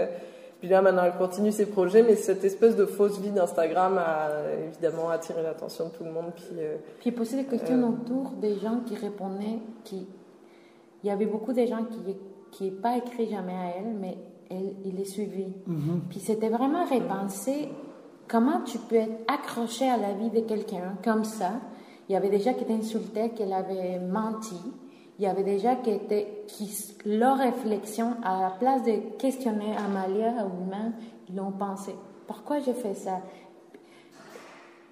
puis 0.59 0.69
là, 0.69 0.81
maintenant, 0.81 1.03
elle 1.05 1.17
continue 1.17 1.51
ses 1.51 1.67
projets, 1.67 2.01
mais 2.01 2.15
cette 2.15 2.43
espèce 2.43 2.75
de 2.75 2.85
fausse 2.85 3.19
vie 3.19 3.29
d'Instagram 3.29 3.97
a 3.99 4.29
évidemment 4.67 5.09
attiré 5.09 5.43
l'attention 5.43 5.85
de 5.85 5.89
tout 5.91 6.03
le 6.03 6.11
monde. 6.11 6.31
Puis, 6.35 6.45
euh, 6.57 6.77
puis 6.99 7.11
poser 7.11 7.37
des 7.37 7.45
questions 7.45 7.79
euh, 7.79 7.89
autour 7.89 8.31
des 8.41 8.55
gens 8.55 8.79
qui 8.85 8.95
répondaient, 8.95 9.59
qui... 9.83 10.07
il 11.03 11.07
y 11.07 11.11
avait 11.11 11.27
beaucoup 11.27 11.53
de 11.53 11.63
gens 11.65 11.85
qui 12.51 12.71
n'ont 12.71 12.81
pas 12.81 12.97
écrit 12.97 13.29
jamais 13.29 13.53
à 13.53 13.77
elle, 13.77 13.93
mais 13.99 14.17
elle, 14.49 14.73
il 14.83 14.95
les 14.95 15.05
suivit. 15.05 15.53
Mm-hmm. 15.69 15.99
Puis 16.09 16.19
c'était 16.21 16.49
vraiment 16.49 16.85
repenser 16.85 17.69
comment 18.27 18.61
tu 18.61 18.79
peux 18.79 18.95
être 18.95 19.31
accroché 19.31 19.87
à 19.87 19.97
la 19.97 20.13
vie 20.13 20.31
de 20.31 20.39
quelqu'un 20.39 20.95
comme 21.03 21.23
ça? 21.23 21.51
Il 22.09 22.13
y 22.13 22.15
avait 22.15 22.29
des 22.29 22.39
gens 22.39 22.53
qui 22.55 22.65
t'insultaient 22.65 23.29
qu'elle 23.29 23.53
avait 23.53 23.99
menti 23.99 24.55
il 25.19 25.23
y 25.23 25.27
avait 25.27 25.43
déjà 25.43 25.75
qui 25.75 25.89
était, 25.89 26.43
qui, 26.47 26.69
leur 27.05 27.37
réflexion, 27.37 28.15
à 28.23 28.41
la 28.41 28.49
place 28.51 28.83
de 28.83 29.17
questionner 29.17 29.75
Amalia 29.75 30.45
ou 30.45 30.69
même, 30.69 30.93
ils 31.27 31.35
l'ont 31.35 31.51
pensé. 31.51 31.95
Pourquoi 32.27 32.59
j'ai 32.59 32.73
fait 32.73 32.93
ça? 32.93 33.19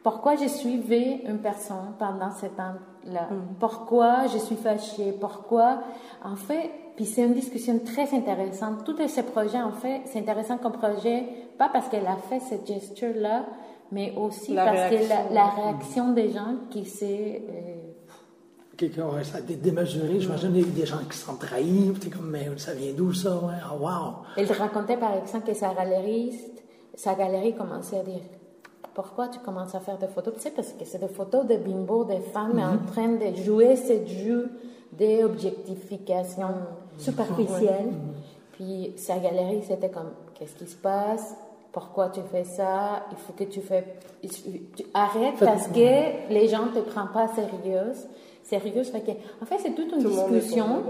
Pourquoi 0.02 0.36
je 0.36 0.48
suivais 0.48 1.22
une 1.28 1.40
personne 1.40 1.94
pendant 2.00 2.32
ce 2.32 2.46
temps-là? 2.48 3.28
Mm. 3.30 3.56
Pourquoi 3.60 4.28
je 4.28 4.38
suis 4.38 4.56
fâchée? 4.56 5.14
Pourquoi? 5.20 5.80
En 6.24 6.36
fait, 6.36 6.72
puis 6.96 7.06
c'est 7.06 7.24
une 7.24 7.34
discussion 7.34 7.80
très 7.80 8.14
intéressante. 8.16 8.84
Tous 8.84 8.96
ces 9.08 9.24
projets, 9.24 9.62
en 9.62 9.72
fait, 9.72 10.02
c'est 10.06 10.20
intéressant 10.20 10.58
comme 10.58 10.74
projet, 10.74 11.26
pas 11.58 11.70
parce 11.70 11.90
qu'elle 11.90 12.08
a 12.08 12.16
fait 12.16 12.40
cette 12.40 12.66
gesture-là, 12.66 13.46
mais 13.92 14.14
aussi 14.16 14.56
parce 14.56 14.90
que 14.90 15.34
la, 15.34 15.48
réaction 15.50 16.14
des 16.14 16.32
gens 16.32 16.56
qui 16.70 16.86
s'est... 16.86 17.44
Euh, 17.50 17.85
quelqu'un, 18.76 19.24
ça 19.24 19.38
a 19.38 19.40
été 19.42 19.56
démesuré. 19.56 20.20
J'imagine 20.20 20.52
qu'il 20.52 20.62
y 20.62 20.64
a 20.64 20.68
eu 20.68 20.72
des 20.72 20.86
gens 20.86 21.00
qui 21.10 21.18
sont 21.18 21.36
trahis. 21.36 21.94
comme, 22.12 22.30
mais 22.30 22.50
ça 22.58 22.74
vient 22.74 22.94
d'où 22.94 23.14
ça? 23.14 23.36
Ouais? 23.36 23.54
Oh, 23.72 23.84
wow! 23.84 24.26
Elle 24.38 24.52
racontait 24.52 24.98
par 24.98 25.16
exemple 25.18 25.48
que 25.48 25.54
sa 25.54 25.74
galeriste, 25.74 26.64
sa 26.94 27.16
galerie 27.16 27.56
commençait 27.56 28.00
à 28.00 28.04
dire 28.04 28.22
Pourquoi 28.94 29.28
tu 29.28 29.40
commences 29.40 29.76
à 29.76 29.80
faire 29.80 29.98
des 29.98 30.08
photos? 30.08 30.34
Tu 30.36 30.42
sais, 30.42 30.52
parce 30.52 30.74
que 30.74 30.86
c'est 30.86 31.00
des 31.00 31.08
photos 31.08 31.46
de 31.46 31.58
bimbo, 31.58 32.06
des 32.06 32.20
femmes 32.20 32.60
en 32.60 32.76
mm-hmm. 32.76 32.92
train 32.92 33.08
de 33.10 33.36
jouer 33.44 33.76
ce 33.76 34.06
jeu 34.06 34.50
d'objectification 34.94 36.50
superficielle. 36.98 37.92
Mm-hmm. 37.92 38.54
Puis 38.54 38.94
sa 38.98 39.18
galerie, 39.20 39.64
c'était 39.68 39.90
comme 39.90 40.12
Qu'est-ce 40.36 40.56
qui 40.56 40.68
se 40.68 40.76
passe? 40.76 41.36
Pourquoi 41.72 42.10
tu 42.10 42.20
fais 42.32 42.44
ça? 42.44 43.06
Il 43.12 43.18
faut 43.18 43.34
que 43.34 43.46
tu 43.46 43.62
fais. 43.62 43.86
arrête 44.94 45.36
parce 45.40 45.68
que 45.68 46.30
les 46.30 46.48
gens 46.48 46.66
ne 46.68 46.72
te 46.72 46.80
prennent 46.80 47.12
pas 47.14 47.28
sérieuse 47.30 48.08
sérieuse. 48.46 48.92
en 49.42 49.46
fait, 49.46 49.58
c'est 49.60 49.74
toute 49.76 49.92
une 49.92 50.04
discussion 50.04 50.84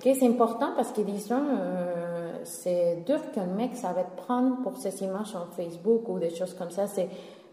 qui 0.00 0.08
est 0.10 0.22
importante 0.22 0.74
parce 0.76 0.92
que, 0.92 1.00
disons, 1.02 1.36
euh, 1.36 2.32
c'est 2.44 3.04
dur 3.06 3.30
qu'un 3.32 3.46
mec, 3.46 3.76
ça 3.76 3.92
va 3.92 4.02
te 4.02 4.16
prendre 4.16 4.62
pour 4.62 4.76
ses 4.76 5.02
images 5.02 5.28
sur 5.28 5.46
Facebook 5.56 6.08
ou 6.08 6.18
des 6.18 6.30
choses 6.30 6.54
comme 6.54 6.70
ça. 6.70 6.86
C'est 6.86 7.08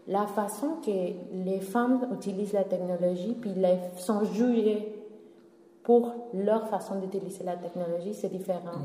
la 0.08 0.26
façon 0.26 0.78
que 0.84 0.90
les 0.90 1.60
femmes 1.60 2.08
utilisent 2.12 2.52
la 2.52 2.64
technologie, 2.64 3.36
puis 3.40 3.52
elles 3.62 3.78
sont 3.96 4.24
jugées 4.24 4.94
pour 5.84 6.12
leur 6.32 6.66
façon 6.68 6.98
d'utiliser 6.98 7.44
la 7.44 7.56
technologie, 7.56 8.14
c'est 8.14 8.32
différent 8.32 8.78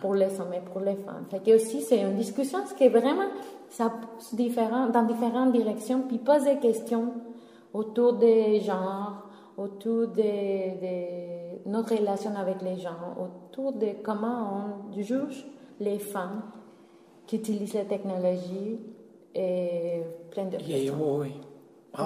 pour 0.00 0.14
les 0.14 0.40
hommes 0.40 0.54
et 0.54 0.60
pour 0.60 0.80
les 0.80 0.96
femmes. 0.96 1.26
Fait 1.30 1.40
que 1.40 1.54
aussi, 1.54 1.82
c'est 1.82 2.00
une 2.00 2.16
discussion 2.16 2.60
qui 2.76 2.84
est 2.84 2.88
vraiment 2.88 3.28
ça, 3.68 3.92
différent, 4.32 4.86
dans 4.86 5.02
différentes 5.02 5.52
directions, 5.52 6.02
puis 6.08 6.16
poser 6.16 6.54
des 6.54 6.60
questions 6.60 7.12
autour 7.74 8.14
des 8.14 8.60
genres, 8.60 9.27
autour 9.58 10.08
de, 10.08 11.68
notre 11.68 11.96
relation 11.96 12.34
avec 12.36 12.62
les 12.62 12.78
gens, 12.78 13.16
autour 13.18 13.72
de 13.72 13.88
comment 14.02 14.78
on 14.88 15.02
juge 15.02 15.44
les 15.80 15.98
femmes 15.98 16.42
qui 17.26 17.36
utilisent 17.36 17.74
la 17.74 17.84
technologie 17.84 18.80
et 19.34 20.02
plein 20.30 20.46
de 20.46 20.58
choses. 20.58 20.68
Oui, 20.68 20.90
oui. 21.98 22.04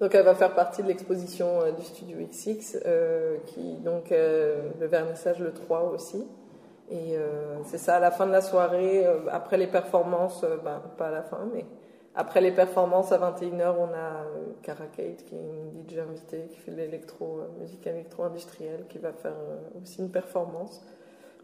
Donc 0.00 0.14
elle 0.14 0.24
va 0.24 0.34
faire 0.34 0.54
partie 0.54 0.82
de 0.82 0.88
l'exposition 0.88 1.60
euh, 1.60 1.72
du 1.72 1.82
studio 1.82 2.18
XX, 2.18 2.78
euh, 2.86 3.38
qui 3.46 3.74
donc 3.78 4.12
euh, 4.12 4.70
le 4.78 4.86
vernissage 4.86 5.40
le 5.40 5.52
3 5.52 5.90
aussi. 5.92 6.24
Et 6.90 7.18
c'est 7.66 7.76
ça, 7.76 7.96
à 7.96 8.00
la 8.00 8.10
fin 8.10 8.26
de 8.26 8.32
la 8.32 8.40
soirée, 8.40 9.04
après 9.30 9.58
les 9.58 9.66
performances, 9.66 10.42
ben, 10.64 10.80
pas 10.96 11.08
à 11.08 11.10
la 11.10 11.22
fin, 11.22 11.46
mais 11.52 11.66
après 12.14 12.40
les 12.40 12.52
performances 12.52 13.12
à 13.12 13.18
21h, 13.18 13.74
on 13.78 13.94
a 13.94 14.24
Cara 14.62 14.86
Kate, 14.86 15.24
qui 15.24 15.34
est 15.34 15.38
une 15.38 15.88
DJ 15.88 15.98
invitée, 15.98 16.48
qui 16.50 16.58
fait 16.58 16.72
de 16.72 16.76
l'électro, 16.76 17.40
euh, 17.40 17.60
musique 17.60 17.86
électro-industrielle, 17.86 18.86
qui 18.88 18.98
va 18.98 19.12
faire 19.12 19.32
euh, 19.32 19.80
aussi 19.80 20.00
une 20.00 20.10
performance. 20.10 20.84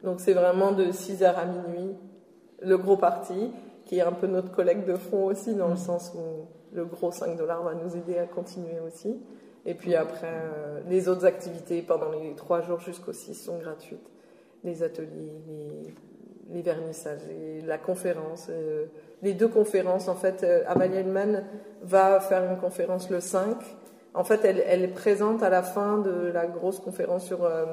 Donc 0.03 0.21
c'est 0.21 0.33
vraiment 0.33 0.73
de 0.73 0.87
6h 0.87 1.25
à 1.25 1.45
minuit, 1.45 1.95
le 2.61 2.77
gros 2.77 2.97
parti, 2.97 3.53
qui 3.85 3.99
est 3.99 4.03
un 4.03 4.13
peu 4.13 4.27
notre 4.27 4.51
collègue 4.51 4.85
de 4.85 4.97
fond 4.97 5.27
aussi, 5.27 5.55
dans 5.55 5.69
le 5.69 5.75
mm. 5.75 5.79
sens 5.79 6.13
où 6.15 6.47
le 6.75 6.85
gros 6.85 7.13
5 7.13 7.37
dollars 7.37 7.63
va 7.63 7.75
nous 7.75 7.97
aider 7.97 8.19
à 8.19 8.27
continuer 8.27 8.81
aussi. 8.85 9.21
Et 9.67 9.75
puis 9.75 9.95
après, 9.95 10.33
euh, 10.33 10.81
les 10.89 11.09
autres 11.09 11.25
activités 11.25 11.83
pendant 11.83 12.11
les 12.11 12.35
3 12.35 12.63
jours 12.63 12.81
jusqu'au 12.81 13.13
6 13.13 13.35
sont 13.35 13.59
gratuites. 13.59 14.11
Les 14.65 14.83
ateliers, 14.83 15.41
les, 15.47 15.95
les 16.53 16.63
vernissages, 16.63 17.27
et 17.31 17.61
la 17.63 17.79
conférence 17.79 18.51
les 19.25 19.33
deux 19.33 19.49
conférences. 19.49 20.07
En 20.09 20.15
fait, 20.15 20.45
euh, 20.45 20.63
Amalia 20.69 21.01
Hellman 21.01 21.43
va 21.83 22.21
faire 22.21 22.45
une 22.45 22.59
conférence 22.59 23.11
le 23.11 23.21
5. 23.21 23.57
En 24.13 24.23
fait, 24.23 24.45
elle, 24.45 24.83
est 24.83 24.89
présente 24.89 25.43
à 25.43 25.49
la 25.49 25.63
fin 25.63 25.99
de 25.99 26.31
la 26.33 26.47
grosse 26.47 26.79
conférence 26.79 27.25
sur 27.25 27.45
euh, 27.45 27.65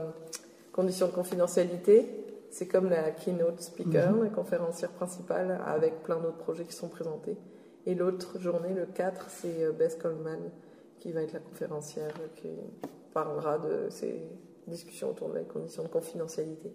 conditions 0.71 1.07
de 1.07 1.11
confidentialité. 1.11 2.09
C'est 2.49 2.67
comme 2.67 2.89
la 2.89 3.11
keynote 3.11 3.61
speaker, 3.61 4.13
mhm. 4.13 4.23
la 4.23 4.29
conférencière 4.29 4.89
principale, 4.91 5.59
avec 5.65 6.01
plein 6.01 6.17
d'autres 6.17 6.37
projets 6.37 6.63
qui 6.63 6.73
sont 6.73 6.89
présentés. 6.89 7.37
Et 7.85 7.95
l'autre 7.95 8.39
journée, 8.39 8.73
le 8.73 8.85
4, 8.85 9.29
c'est 9.29 9.63
euh, 9.63 9.71
Bess 9.71 9.95
Coleman 9.95 10.39
qui 10.99 11.11
va 11.11 11.21
être 11.21 11.33
la 11.33 11.39
conférencière 11.39 12.13
qui 12.35 12.49
parlera 13.13 13.57
de 13.57 13.89
ces 13.89 14.21
discussions 14.67 15.09
autour 15.09 15.29
des 15.29 15.43
conditions 15.43 15.83
de 15.83 15.87
confidentialité. 15.87 16.71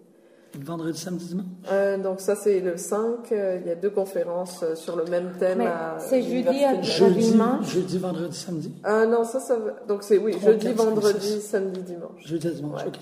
Vendredi, 0.63 0.97
samedi, 0.97 1.25
dimanche? 1.25 1.45
Euh, 1.71 1.97
Donc 1.97 2.21
ça, 2.21 2.35
c'est 2.35 2.59
le 2.59 2.77
5. 2.77 3.31
Euh, 3.31 3.59
il 3.61 3.67
y 3.67 3.71
a 3.71 3.75
deux 3.75 3.89
conférences 3.89 4.63
euh, 4.63 4.75
sur 4.75 4.95
le 4.95 5.05
même 5.05 5.31
thème. 5.39 5.63
C'est 5.99 6.21
jeudi 6.21 6.63
à 6.63 6.75
dimanche? 6.75 7.73
Jeudi, 7.73 7.97
vendredi, 7.97 8.35
samedi? 8.37 8.73
Ah 8.83 9.05
non, 9.05 9.23
ça, 9.23 9.39
ça 9.39 9.57
Donc 9.87 10.03
c'est, 10.03 10.17
oui, 10.17 10.37
jeudi, 10.43 10.73
vendredi, 10.73 11.41
samedi, 11.41 11.81
dimanche. 11.81 12.25
Jeudi, 12.25 12.51
dimanche, 12.51 12.85
ok, 12.87 12.97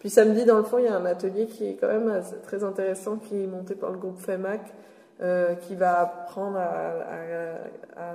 Puis 0.00 0.10
samedi, 0.10 0.44
dans 0.44 0.58
le 0.58 0.64
fond, 0.64 0.78
il 0.78 0.84
y 0.84 0.88
a 0.88 0.96
un 0.96 1.06
atelier 1.06 1.46
qui 1.46 1.66
est 1.68 1.74
quand 1.74 1.88
même 1.88 2.22
très 2.42 2.64
intéressant, 2.64 3.16
qui 3.16 3.42
est 3.42 3.46
monté 3.46 3.74
par 3.74 3.90
le 3.90 3.98
groupe 3.98 4.18
FEMAC, 4.18 4.62
qui 5.66 5.74
va 5.74 6.00
apprendre 6.00 6.58
à, 6.58 8.14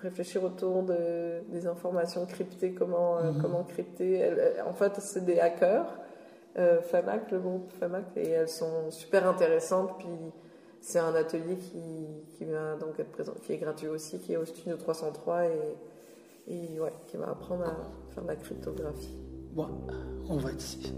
réfléchir 0.00 0.44
autour 0.44 0.84
de, 0.84 1.40
des 1.48 1.66
informations 1.66 2.24
cryptées, 2.24 2.70
comment, 2.70 3.16
mhm. 3.20 3.42
comment 3.42 3.64
crypter. 3.64 4.30
en 4.64 4.72
fait, 4.72 4.92
c'est 5.00 5.24
des 5.24 5.40
hackers 5.40 5.86
euh, 6.58 6.80
FAMAC, 6.80 7.30
le 7.30 7.38
groupe 7.38 7.70
FAMAC, 7.78 8.16
et 8.16 8.30
elles 8.30 8.48
sont 8.48 8.90
super 8.90 9.26
intéressantes. 9.28 9.98
Puis 9.98 10.08
c'est 10.80 10.98
un 10.98 11.14
atelier 11.14 11.56
qui, 11.56 12.06
qui 12.36 12.44
va 12.44 12.76
donc 12.76 12.98
être 12.98 13.10
présent, 13.10 13.34
qui 13.42 13.52
est 13.52 13.58
gratuit 13.58 13.88
aussi, 13.88 14.18
qui 14.18 14.32
est 14.32 14.36
au 14.36 14.44
studio 14.44 14.76
303 14.76 15.44
et, 15.46 15.50
et 16.48 16.80
ouais, 16.80 16.92
qui 17.06 17.16
va 17.16 17.30
apprendre 17.30 17.64
à 17.64 17.76
faire 18.14 18.22
de 18.22 18.28
la 18.28 18.36
cryptographie. 18.36 19.14
Bon, 19.52 19.68
on 20.28 20.36
va 20.36 20.52
ici. 20.52 20.92